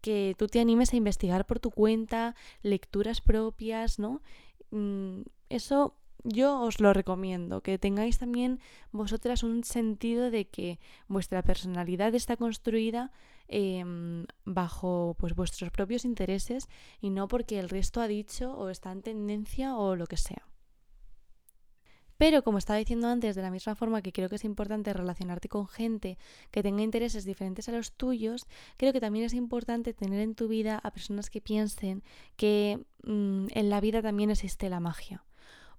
que 0.00 0.34
tú 0.38 0.46
te 0.46 0.60
animes 0.60 0.92
a 0.92 0.96
investigar 0.96 1.46
por 1.46 1.60
tu 1.60 1.70
cuenta, 1.70 2.34
lecturas 2.62 3.20
propias, 3.20 3.98
¿no? 3.98 4.22
Mm, 4.70 5.22
eso 5.48 5.96
yo 6.24 6.60
os 6.60 6.80
lo 6.80 6.92
recomiendo, 6.92 7.62
que 7.62 7.78
tengáis 7.78 8.18
también 8.18 8.60
vosotras 8.92 9.42
un 9.42 9.64
sentido 9.64 10.30
de 10.30 10.48
que 10.48 10.78
vuestra 11.06 11.42
personalidad 11.42 12.14
está 12.14 12.36
construida 12.36 13.12
em, 13.46 14.26
bajo 14.44 15.16
pues 15.18 15.34
vuestros 15.34 15.70
propios 15.70 16.04
intereses 16.04 16.68
y 17.00 17.10
no 17.10 17.28
porque 17.28 17.58
el 17.58 17.68
resto 17.68 18.00
ha 18.00 18.08
dicho 18.08 18.52
o 18.52 18.68
está 18.68 18.92
en 18.92 19.02
tendencia 19.02 19.76
o 19.76 19.96
lo 19.96 20.06
que 20.06 20.16
sea. 20.16 20.47
Pero 22.18 22.42
como 22.42 22.58
estaba 22.58 22.80
diciendo 22.80 23.06
antes, 23.06 23.36
de 23.36 23.42
la 23.42 23.50
misma 23.50 23.76
forma 23.76 24.02
que 24.02 24.12
creo 24.12 24.28
que 24.28 24.34
es 24.34 24.44
importante 24.44 24.92
relacionarte 24.92 25.48
con 25.48 25.68
gente 25.68 26.18
que 26.50 26.64
tenga 26.64 26.82
intereses 26.82 27.24
diferentes 27.24 27.68
a 27.68 27.72
los 27.72 27.92
tuyos, 27.92 28.46
creo 28.76 28.92
que 28.92 29.00
también 29.00 29.24
es 29.24 29.34
importante 29.34 29.94
tener 29.94 30.20
en 30.20 30.34
tu 30.34 30.48
vida 30.48 30.80
a 30.82 30.90
personas 30.90 31.30
que 31.30 31.40
piensen 31.40 32.02
que 32.36 32.84
mm, 33.04 33.46
en 33.54 33.70
la 33.70 33.80
vida 33.80 34.02
también 34.02 34.30
existe 34.30 34.68
la 34.68 34.80
magia. 34.80 35.24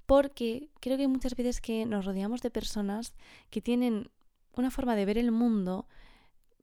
Porque 0.06 0.70
creo 0.80 0.98
que 0.98 1.10
muchas 1.10 1.36
veces 1.36 1.60
que 1.60 1.86
nos 1.86 2.06
rodeamos 2.06 2.42
de 2.42 2.50
personas 2.50 3.14
que 3.50 3.62
tienen 3.62 4.10
una 4.56 4.72
forma 4.72 4.96
de 4.96 5.06
ver 5.06 5.18
el 5.18 5.32
mundo 5.32 5.88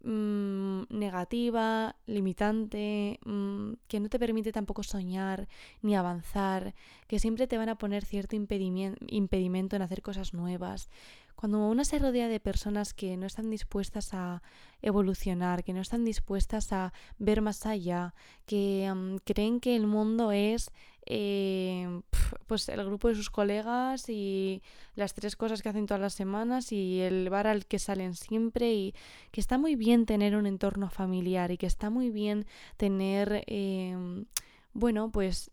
Mm, 0.09 0.85
negativa, 0.89 1.97
limitante, 2.07 3.19
mm, 3.25 3.73
que 3.89 3.99
no 3.99 4.09
te 4.09 4.21
permite 4.21 4.53
tampoco 4.53 4.85
soñar 4.85 5.49
ni 5.83 5.97
avanzar, 5.97 6.75
que 7.09 7.19
siempre 7.19 7.49
te 7.49 7.59
van 7.59 7.71
a 7.71 7.75
poner 7.75 8.05
cierto 8.05 8.37
impedimento 8.37 9.75
en 9.75 9.83
hacer 9.83 10.03
cosas 10.03 10.33
nuevas. 10.33 10.89
cuando 11.35 11.59
uno 11.69 11.85
se 11.85 11.99
rodea 11.99 12.29
de 12.29 12.41
personas 12.41 12.95
que 12.95 13.17
no 13.19 13.27
están 13.27 13.51
dispuestas 13.51 14.15
a 14.15 14.43
evolucionar, 14.81 15.65
que 15.65 15.75
no 15.75 15.83
están 15.83 16.03
dispuestas 16.05 16.73
a 16.73 16.95
ver 17.19 17.43
más 17.43 17.67
allá, 17.67 18.15
que 18.47 18.91
creen 19.25 19.61
que 19.61 19.77
el 19.77 19.87
mundo 19.87 20.33
es 20.33 20.71
eh, 21.07 22.01
pues 22.47 22.69
el 22.69 22.85
grupo 22.85 23.09
de 23.09 23.15
sus 23.15 23.31
colegas 23.31 24.09
y 24.09 24.63
las 24.95 25.15
tres 25.15 25.37
cosas 25.37 25.63
que 25.63 25.69
hacen 25.69 25.87
todas 25.87 26.01
las 26.01 26.15
semanas 26.15 26.73
y 26.73 27.01
el 27.01 27.31
bar 27.31 27.47
al 27.47 27.67
que 27.67 27.79
salen 27.79 28.15
siempre 28.15 28.73
y 28.75 28.95
que 29.31 29.41
está 29.41 29.59
muy 29.59 29.77
bien 29.77 30.07
tener 30.07 30.37
un 30.37 30.47
entorno 30.47 30.91
familiar 30.91 31.51
y 31.51 31.59
que 31.59 31.67
está 31.67 31.91
muy 31.91 32.11
bien 32.11 32.47
tener 32.77 33.45
em, 33.47 34.27
bueno 34.73 35.11
pues 35.11 35.51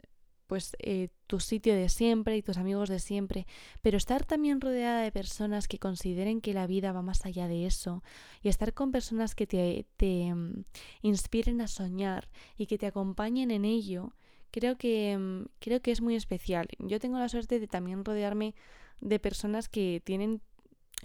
pues 0.48 0.76
eh, 0.80 1.10
tu 1.26 1.39
sitio 1.39 1.74
de 1.74 1.89
siempre 1.89 2.38
y 2.38 2.44
tus 2.44 2.58
amigos 2.58 2.88
de 2.88 3.00
siempre, 3.00 3.48
pero 3.82 3.98
estar 3.98 4.24
también 4.24 4.62
rodeada 4.62 5.02
de 5.02 5.12
personas 5.12 5.68
que 5.68 5.80
consideren 5.80 6.42
que 6.42 6.54
la 6.54 6.68
vida 6.68 6.92
va 6.92 7.02
más 7.02 7.26
allá 7.26 7.48
de 7.48 7.66
eso 7.66 8.04
y 8.44 8.50
estar 8.50 8.74
con 8.74 8.92
personas 8.92 9.34
que 9.34 9.48
te, 9.48 9.88
te 9.98 10.34
mm, 10.34 10.66
inspiren 11.02 11.60
a 11.62 11.68
soñar 11.68 12.30
y 12.56 12.68
que 12.68 12.78
te 12.78 12.86
acompañen 12.86 13.50
en 13.50 13.66
ello, 13.66 14.13
creo 14.54 14.78
que, 14.78 15.18
mm, 15.18 15.46
creo 15.60 15.82
que 15.82 15.92
es 15.92 16.02
muy 16.02 16.16
especial. 16.16 16.68
Yo 16.78 17.00
tengo 17.00 17.18
la 17.18 17.28
suerte 17.28 17.60
de 17.60 17.68
también 17.68 18.06
rodearme 18.06 18.54
de 19.02 19.20
personas 19.20 19.68
que 19.68 20.02
tienen 20.06 20.42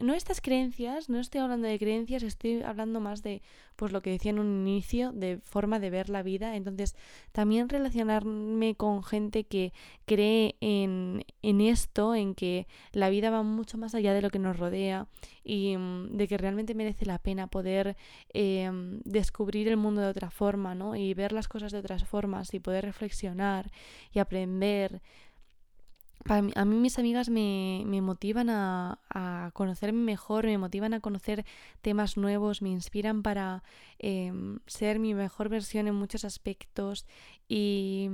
no 0.01 0.15
estas 0.15 0.41
creencias, 0.41 1.09
no 1.09 1.19
estoy 1.19 1.41
hablando 1.41 1.69
de 1.69 1.79
creencias, 1.79 2.23
estoy 2.23 2.63
hablando 2.63 3.01
más 3.01 3.23
de 3.23 3.43
pues 3.77 3.93
lo 3.93 4.03
que 4.03 4.11
decía 4.11 4.31
en 4.31 4.41
un 4.41 4.67
inicio, 4.67 5.13
de 5.13 5.39
forma 5.45 5.79
de 5.79 5.91
ver 5.91 6.09
la 6.09 6.25
vida. 6.25 6.57
Entonces, 6.57 6.97
también 7.31 7.69
relacionarme 7.69 8.75
con 8.75 9.05
gente 9.05 9.45
que 9.45 9.73
cree 10.05 10.57
en, 10.61 11.25
en 11.43 11.61
esto, 11.61 12.15
en 12.17 12.35
que 12.35 12.67
la 12.93 13.09
vida 13.09 13.31
va 13.31 13.45
mucho 13.45 13.79
más 13.79 13.95
allá 13.95 14.15
de 14.15 14.23
lo 14.23 14.31
que 14.31 14.41
nos 14.41 14.59
rodea 14.59 15.07
y 15.45 15.77
mm, 15.77 16.17
de 16.17 16.27
que 16.27 16.39
realmente 16.39 16.75
merece 16.75 17.07
la 17.07 17.19
pena 17.19 17.47
poder 17.47 17.97
em, 18.31 19.01
descubrir 19.05 19.69
el 19.69 19.77
mundo 19.77 20.01
de 20.01 20.09
otra 20.09 20.31
forma, 20.31 20.75
¿no? 20.75 20.97
Y 20.97 21.15
ver 21.15 21.33
las 21.33 21.47
cosas 21.47 21.71
de 21.71 21.79
otras 21.79 22.05
formas 22.05 22.53
y 22.55 22.61
poder 22.61 22.85
reflexionar 22.85 23.71
y 24.13 24.19
aprender 24.19 25.01
a 26.29 26.65
mí 26.65 26.77
mis 26.77 26.99
amigas 26.99 27.31
me, 27.31 27.85
motivan 28.03 28.51
a, 28.51 29.51
conocerme 29.55 30.01
mejor, 30.01 30.45
me 30.45 30.59
motivan 30.59 30.93
a 30.93 31.01
conocer 31.01 31.45
temas 31.81 32.17
nuevos, 32.17 32.61
me 32.61 32.69
inspiran 32.69 33.23
para 33.23 33.63
em, 33.99 34.59
ser 34.67 34.99
mi 34.99 35.15
mejor 35.15 35.49
versión 35.49 35.89
en 35.89 35.95
muchos 35.95 36.25
aspectos 36.25 37.07
y, 37.49 38.11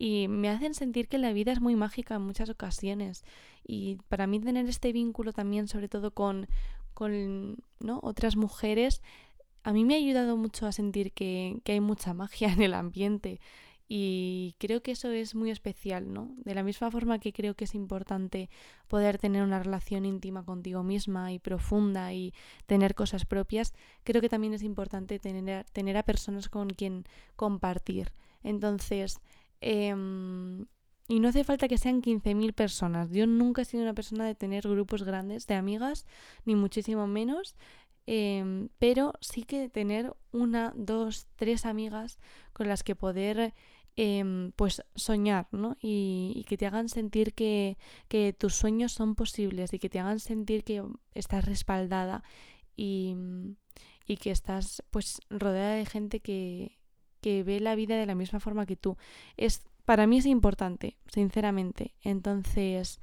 me 0.00 0.48
hacen 0.48 0.74
sentir 0.74 1.08
que 1.08 1.18
la 1.18 1.32
vida 1.32 1.52
es 1.52 1.60
muy 1.60 1.76
mágica 1.76 2.14
en 2.14 2.22
muchas 2.22 2.48
ocasiones. 2.48 3.24
Y 3.66 3.98
para 4.08 4.26
mí 4.26 4.40
tener 4.40 4.66
este 4.66 4.92
vínculo 4.92 5.32
también, 5.32 5.68
sobre 5.68 5.88
todo 5.88 6.12
con, 6.12 6.46
con 6.94 7.62
otras 8.02 8.36
mujeres, 8.36 9.02
a 9.62 9.72
mí 9.72 9.84
me 9.84 9.94
ha 9.94 9.98
ayudado 9.98 10.36
mucho 10.36 10.66
a 10.66 10.72
sentir 10.72 11.12
que, 11.12 11.60
que 11.64 11.72
hay 11.72 11.80
mucha 11.80 12.14
magia 12.14 12.52
en 12.52 12.62
el 12.62 12.74
ambiente. 12.74 13.40
Y 13.92 14.54
creo 14.60 14.84
que 14.84 14.92
eso 14.92 15.10
es 15.10 15.34
muy 15.34 15.50
especial, 15.50 16.12
¿no? 16.12 16.32
De 16.44 16.54
la 16.54 16.62
misma 16.62 16.92
forma 16.92 17.18
que 17.18 17.32
creo 17.32 17.54
que 17.54 17.64
es 17.64 17.74
importante 17.74 18.48
poder 18.86 19.18
tener 19.18 19.42
una 19.42 19.60
relación 19.60 20.04
íntima 20.04 20.44
contigo 20.44 20.84
misma 20.84 21.32
y 21.32 21.40
profunda 21.40 22.12
y 22.12 22.32
tener 22.66 22.94
cosas 22.94 23.26
propias, 23.26 23.74
creo 24.04 24.22
que 24.22 24.28
también 24.28 24.54
es 24.54 24.62
importante 24.62 25.18
tener, 25.18 25.64
tener 25.72 25.96
a 25.96 26.04
personas 26.04 26.48
con 26.48 26.70
quien 26.70 27.02
compartir. 27.34 28.12
Entonces, 28.44 29.18
em, 29.60 30.66
y 31.08 31.18
no 31.18 31.26
hace 31.26 31.42
falta 31.42 31.66
que 31.66 31.76
sean 31.76 32.00
15.000 32.00 32.52
personas. 32.52 33.10
Yo 33.10 33.26
nunca 33.26 33.62
he 33.62 33.64
sido 33.64 33.82
una 33.82 33.94
persona 33.94 34.24
de 34.24 34.36
tener 34.36 34.68
grupos 34.68 35.02
grandes 35.02 35.48
de 35.48 35.56
amigas, 35.56 36.06
ni 36.44 36.54
muchísimo 36.54 37.08
menos. 37.08 37.56
Em, 38.06 38.70
pero 38.78 39.12
sí 39.20 39.42
que 39.44 39.68
tener 39.68 40.14
una, 40.32 40.72
dos, 40.74 41.26
tres 41.36 41.66
amigas 41.66 42.18
con 42.52 42.68
las 42.68 42.82
que 42.82 42.96
poder 42.96 43.54
Em, 44.02 44.52
pues 44.52 44.82
soñar, 44.94 45.46
¿no? 45.52 45.76
Y, 45.82 46.46
que 46.48 46.56
te 46.56 46.64
hagan 46.64 46.88
sentir 46.88 47.34
que, 47.34 47.76
tus 48.38 48.54
sueños 48.54 48.92
son 48.92 49.14
posibles 49.14 49.74
y 49.74 49.78
que 49.78 49.90
te 49.90 50.00
hagan 50.00 50.20
sentir 50.20 50.64
que 50.64 50.82
estás 51.12 51.44
respaldada 51.44 52.24
y, 52.78 53.14
que 54.06 54.30
estás 54.30 54.82
pues 54.88 55.20
rodeada 55.28 55.74
de 55.74 55.84
gente 55.84 56.20
que, 56.20 56.78
que 57.20 57.42
ve 57.42 57.60
la 57.60 57.74
vida 57.74 57.98
de 57.98 58.06
la 58.06 58.14
misma 58.14 58.40
forma 58.40 58.64
que 58.64 58.74
tú. 58.74 58.96
Es, 59.36 59.60
para 59.84 60.06
mí 60.06 60.16
es 60.16 60.24
importante, 60.24 60.96
sinceramente. 61.12 61.92
Entonces, 62.00 63.00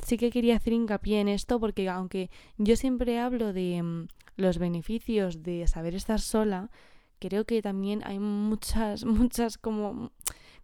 sí 0.00 0.16
que 0.16 0.30
quería 0.30 0.56
hacer 0.56 0.72
hincapié 0.72 1.20
en 1.20 1.28
esto 1.28 1.60
porque 1.60 1.88
aunque 1.88 2.28
yo 2.58 2.74
siempre 2.74 3.20
hablo 3.20 3.52
de 3.52 3.80
mm, 3.84 4.08
los 4.34 4.58
beneficios 4.58 5.44
de 5.44 5.68
saber 5.68 5.94
estar 5.94 6.20
sola, 6.20 6.72
creo 7.20 7.44
que 7.44 7.62
también 7.62 8.02
hay 8.04 8.18
muchas, 8.18 9.04
muchas 9.06 9.58
como 9.58 10.10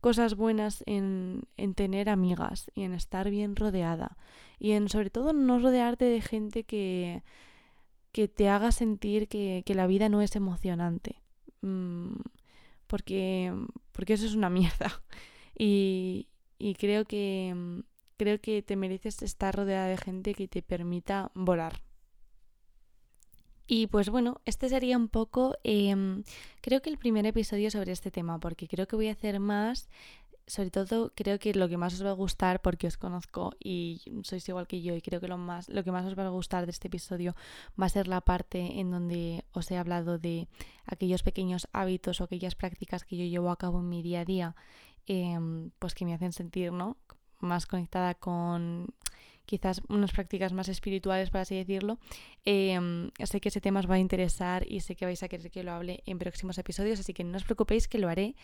cosas 0.00 0.34
buenas 0.34 0.82
en, 0.86 1.42
en, 1.56 1.74
tener 1.74 2.08
amigas 2.08 2.70
y 2.74 2.82
en 2.82 2.94
estar 2.94 3.30
bien 3.30 3.56
rodeada. 3.56 4.16
Y 4.58 4.72
en 4.72 4.88
sobre 4.88 5.10
todo 5.10 5.32
no 5.32 5.58
rodearte 5.60 6.04
de 6.06 6.20
gente 6.20 6.64
que, 6.64 7.22
que 8.12 8.28
te 8.28 8.48
haga 8.48 8.72
sentir 8.72 9.28
que, 9.28 9.62
que 9.66 9.74
la 9.74 9.86
vida 9.86 10.08
no 10.08 10.22
es 10.22 10.36
emocionante. 10.36 11.22
Mm, 11.62 12.16
porque, 12.86 13.52
porque 13.92 14.14
eso 14.14 14.26
es 14.26 14.34
una 14.34 14.50
mierda. 14.58 15.02
Y, 15.58 16.28
y 16.58 16.74
creo 16.74 17.04
que 17.04 17.82
creo 18.16 18.40
que 18.40 18.62
te 18.62 18.76
mereces 18.76 19.22
estar 19.22 19.54
rodeada 19.54 19.86
de 19.88 19.96
gente 19.96 20.34
que 20.34 20.48
te 20.48 20.62
permita 20.62 21.30
volar. 21.34 21.82
Y 23.66 23.88
pues 23.88 24.10
bueno, 24.10 24.40
este 24.44 24.68
sería 24.68 24.96
un 24.96 25.08
poco, 25.08 25.56
em, 25.64 26.22
creo 26.60 26.82
que 26.82 26.90
el 26.90 26.98
primer 26.98 27.26
episodio 27.26 27.70
sobre 27.70 27.92
este 27.92 28.10
tema, 28.10 28.38
porque 28.38 28.68
creo 28.68 28.86
que 28.86 28.96
voy 28.96 29.08
a 29.08 29.12
hacer 29.12 29.40
más, 29.40 29.88
sobre 30.46 30.70
todo 30.70 31.12
creo 31.16 31.40
que 31.40 31.52
lo 31.54 31.68
que 31.68 31.76
más 31.76 31.94
os 31.94 32.04
va 32.04 32.10
a 32.10 32.12
gustar, 32.12 32.62
porque 32.62 32.86
os 32.86 32.96
conozco 32.96 33.54
y 33.58 34.00
sois 34.22 34.48
igual 34.48 34.68
que 34.68 34.80
yo, 34.82 34.94
y 34.94 35.02
creo 35.02 35.20
que 35.20 35.26
lo, 35.26 35.38
más, 35.38 35.68
lo 35.68 35.82
que 35.82 35.90
más 35.90 36.06
os 36.06 36.16
va 36.16 36.24
a 36.26 36.28
gustar 36.28 36.66
de 36.66 36.70
este 36.70 36.86
episodio 36.86 37.34
va 37.80 37.86
a 37.86 37.88
ser 37.88 38.06
la 38.06 38.20
parte 38.20 38.78
en 38.78 38.92
donde 38.92 39.44
os 39.52 39.68
he 39.72 39.76
hablado 39.76 40.18
de 40.18 40.46
aquellos 40.86 41.24
pequeños 41.24 41.66
hábitos 41.72 42.20
o 42.20 42.24
aquellas 42.24 42.54
prácticas 42.54 43.04
que 43.04 43.16
yo 43.16 43.24
llevo 43.24 43.50
a 43.50 43.56
cabo 43.56 43.80
en 43.80 43.88
mi 43.88 44.02
día 44.02 44.20
a 44.20 44.24
día, 44.24 44.56
em, 45.06 45.70
pues 45.80 45.94
que 45.94 46.04
me 46.04 46.14
hacen 46.14 46.32
sentir, 46.32 46.72
¿no? 46.72 46.96
más 47.40 47.66
conectada 47.66 48.14
con 48.14 48.88
quizás 49.46 49.80
unas 49.88 50.12
prácticas 50.12 50.52
más 50.52 50.68
espirituales, 50.68 51.30
por 51.30 51.40
así 51.40 51.54
decirlo. 51.54 51.98
Em, 52.44 53.10
sé 53.24 53.40
que 53.40 53.48
ese 53.48 53.60
tema 53.60 53.80
os 53.80 53.88
va 53.88 53.94
a 53.94 53.98
interesar 53.98 54.66
y 54.68 54.80
sé 54.80 54.96
que 54.96 55.06
vais 55.06 55.22
a 55.22 55.28
querer 55.28 55.50
que 55.50 55.62
lo 55.62 55.72
hable 55.72 56.02
en 56.04 56.18
próximos 56.18 56.58
episodios, 56.58 57.00
así 57.00 57.14
que 57.14 57.24
no 57.24 57.36
os 57.36 57.44
preocupéis 57.44 57.88
que 57.88 57.98
lo 57.98 58.08
haré. 58.08 58.34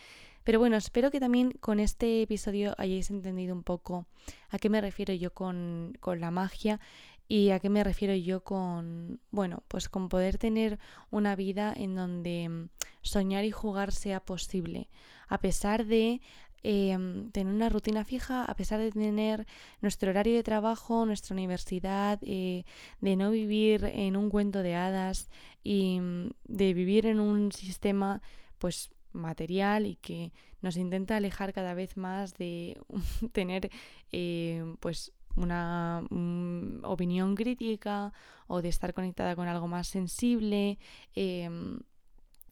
Pero 0.43 0.59
bueno, 0.59 0.75
espero 0.75 1.11
que 1.11 1.19
también 1.19 1.51
con 1.59 1.79
este 1.79 2.23
episodio 2.23 2.73
hayáis 2.77 3.09
entendido 3.11 3.53
un 3.53 3.63
poco 3.63 4.07
a 4.49 4.57
qué 4.57 4.69
me 4.69 4.81
refiero 4.81 5.13
yo 5.13 5.33
con, 5.33 5.95
con 5.99 6.19
la 6.19 6.31
magia 6.31 6.79
y 7.27 7.51
a 7.51 7.59
qué 7.59 7.69
me 7.69 7.83
refiero 7.83 8.13
yo 8.15 8.43
con, 8.43 9.19
bueno, 9.31 9.63
pues 9.67 9.89
con 9.89 10.09
poder 10.09 10.37
tener 10.37 10.79
una 11.09 11.35
vida 11.35 11.73
en 11.75 11.95
donde 11.95 12.69
soñar 13.01 13.45
y 13.45 13.51
jugar 13.51 13.91
sea 13.91 14.19
posible, 14.19 14.89
a 15.27 15.39
pesar 15.39 15.85
de 15.85 16.21
Em, 16.65 17.29
tener 17.31 17.53
una 17.53 17.67
rutina 17.67 18.05
fija 18.05 18.45
a 18.45 18.55
pesar 18.55 18.79
de 18.79 18.89
tener 18.91 19.45
nuestro 19.81 20.09
horario 20.09 20.35
de 20.35 20.43
trabajo, 20.43 21.05
nuestra 21.05 21.33
universidad, 21.33 22.19
eh, 22.21 22.63
de 23.01 23.15
no 23.17 23.31
vivir 23.31 23.83
en 23.83 24.15
un 24.15 24.29
cuento 24.29 24.63
de 24.63 24.75
hadas 24.75 25.29
y 25.61 25.99
mm, 25.99 26.29
de 26.45 26.73
vivir 26.73 27.05
en 27.05 27.19
un 27.19 27.51
sistema 27.51 28.21
pues 28.59 28.91
material 29.11 29.85
y 29.85 29.97
que 29.97 30.31
nos 30.61 30.77
intenta 30.77 31.17
alejar 31.17 31.51
cada 31.51 31.73
vez 31.73 31.97
más 31.97 32.33
de 32.35 32.79
tener 33.33 33.69
eh, 34.13 34.63
pues 34.79 35.11
una 35.35 36.05
mm, 36.09 36.85
opinión 36.85 37.35
crítica 37.35 38.13
o 38.47 38.61
de 38.61 38.69
estar 38.69 38.93
conectada 38.93 39.35
con 39.35 39.49
algo 39.49 39.67
más 39.67 39.87
sensible. 39.87 40.79
Em, 41.13 41.81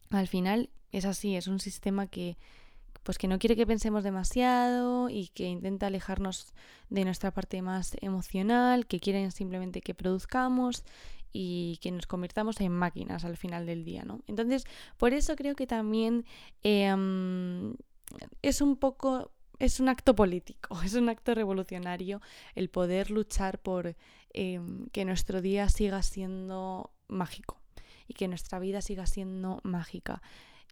al 0.09 0.27
final 0.27 0.69
es 0.91 1.05
así, 1.05 1.37
es 1.37 1.47
un 1.47 1.61
sistema 1.61 2.07
que 2.07 2.37
pues 3.03 3.17
que 3.17 3.27
no 3.27 3.39
quiere 3.39 3.55
que 3.55 3.65
pensemos 3.65 4.03
demasiado 4.03 5.09
y 5.09 5.29
que 5.29 5.45
intenta 5.45 5.87
alejarnos 5.87 6.53
de 6.89 7.05
nuestra 7.05 7.31
parte 7.31 7.61
más 7.61 7.95
emocional, 8.01 8.85
que 8.85 8.99
quieren 8.99 9.31
simplemente 9.31 9.81
que 9.81 9.95
produzcamos 9.95 10.83
y 11.33 11.79
que 11.81 11.91
nos 11.91 12.07
convirtamos 12.07 12.59
en 12.61 12.71
máquinas 12.71 13.25
al 13.25 13.37
final 13.37 13.65
del 13.65 13.83
día, 13.83 14.03
¿no? 14.03 14.21
Entonces, 14.27 14.65
por 14.97 15.13
eso 15.13 15.35
creo 15.35 15.55
que 15.55 15.65
también 15.65 16.25
em, 16.63 17.75
es 18.41 18.61
un 18.61 18.75
poco, 18.75 19.31
es 19.57 19.79
un 19.79 19.89
acto 19.89 20.15
político, 20.15 20.79
es 20.83 20.93
un 20.93 21.09
acto 21.09 21.33
revolucionario 21.33 22.21
el 22.55 22.69
poder 22.69 23.09
luchar 23.09 23.59
por 23.59 23.95
em, 24.33 24.87
que 24.89 25.05
nuestro 25.05 25.41
día 25.41 25.69
siga 25.69 26.03
siendo 26.03 26.91
mágico 27.07 27.61
y 28.07 28.13
que 28.13 28.27
nuestra 28.27 28.59
vida 28.59 28.81
siga 28.81 29.05
siendo 29.05 29.59
mágica 29.63 30.21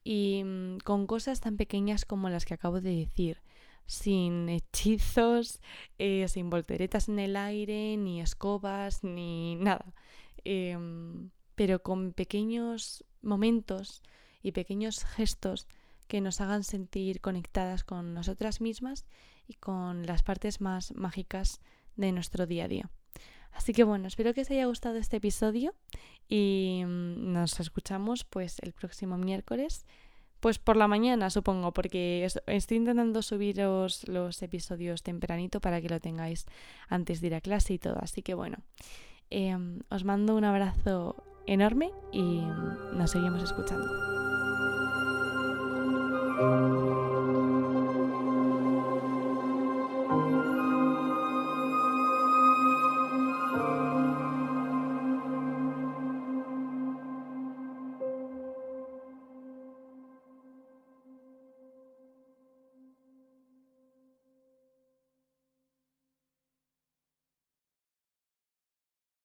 y 0.04 0.44
mm, 0.44 0.80
con 0.80 1.08
cosas 1.08 1.42
tan 1.42 1.58
pequeñas 1.58 2.06
como 2.06 2.30
las 2.30 2.46
que 2.46 2.54
acabo 2.54 2.82
de 2.82 2.96
decir. 2.96 3.42
sin 3.86 4.50
hechizos, 4.50 5.60
eh, 5.98 6.28
sin 6.28 6.50
volteretas 6.52 7.10
en 7.10 7.20
el 7.20 7.36
aire, 7.36 7.98
ni 7.98 8.22
escobas, 8.22 9.04
ni 9.04 9.56
nada. 9.56 9.94
Em, 10.46 11.32
pero 11.56 11.82
con 11.82 12.14
pequeños 12.14 13.04
momentos 13.22 14.04
y 14.44 14.52
pequeños 14.52 15.04
gestos 15.06 15.68
que 16.08 16.22
nos 16.22 16.42
hagan 16.42 16.64
sentir 16.64 17.22
conectadas 17.22 17.84
con 17.84 18.14
nosotras 18.14 18.62
mismas 18.62 19.06
y 19.48 19.56
con 19.56 20.06
las 20.06 20.24
partes 20.24 20.62
más 20.62 20.94
mágicas 20.96 21.60
de 21.96 22.12
nuestro 22.12 22.46
día 22.46 22.66
a 22.66 22.68
día. 22.68 22.92
Así 23.52 23.74
que 23.74 23.84
bueno, 23.84 24.08
espero 24.08 24.34
que 24.34 24.42
os 24.42 24.52
haya 24.52 24.66
gustado 24.66 24.98
este 24.98 25.18
episodio 25.18 25.74
y 26.28 26.84
mm, 26.86 27.34
nos 27.34 27.60
escuchamos 27.60 28.24
pues 28.24 28.58
el 28.62 28.74
próximo 28.74 29.18
miércoles. 29.18 29.86
Pues 30.40 30.58
por 30.58 30.78
la 30.78 30.88
mañana, 30.88 31.30
supongo, 31.30 31.74
porque 31.74 32.26
estoy 32.48 32.78
intentando 32.78 33.22
subiros 33.22 34.08
los 34.08 34.42
episodios 34.42 35.04
tempranito 35.04 35.60
para 35.60 35.82
que 35.82 35.90
lo 35.90 36.00
tengáis 36.00 36.46
antes 36.88 37.20
de 37.20 37.28
ir 37.28 37.36
a 37.36 37.42
clase 37.42 37.74
y 37.74 37.80
todo. 37.80 37.98
Así 38.00 38.22
que 38.22 38.36
bueno, 38.36 38.60
em, 39.30 39.82
os 39.90 40.06
mando 40.06 40.38
un 40.38 40.46
abrazo 40.46 41.22
enorme 41.46 41.92
y 42.14 42.22
mm, 42.22 42.98
nos 42.98 43.12
seguimos 43.12 43.44
escuchando. 43.44 43.86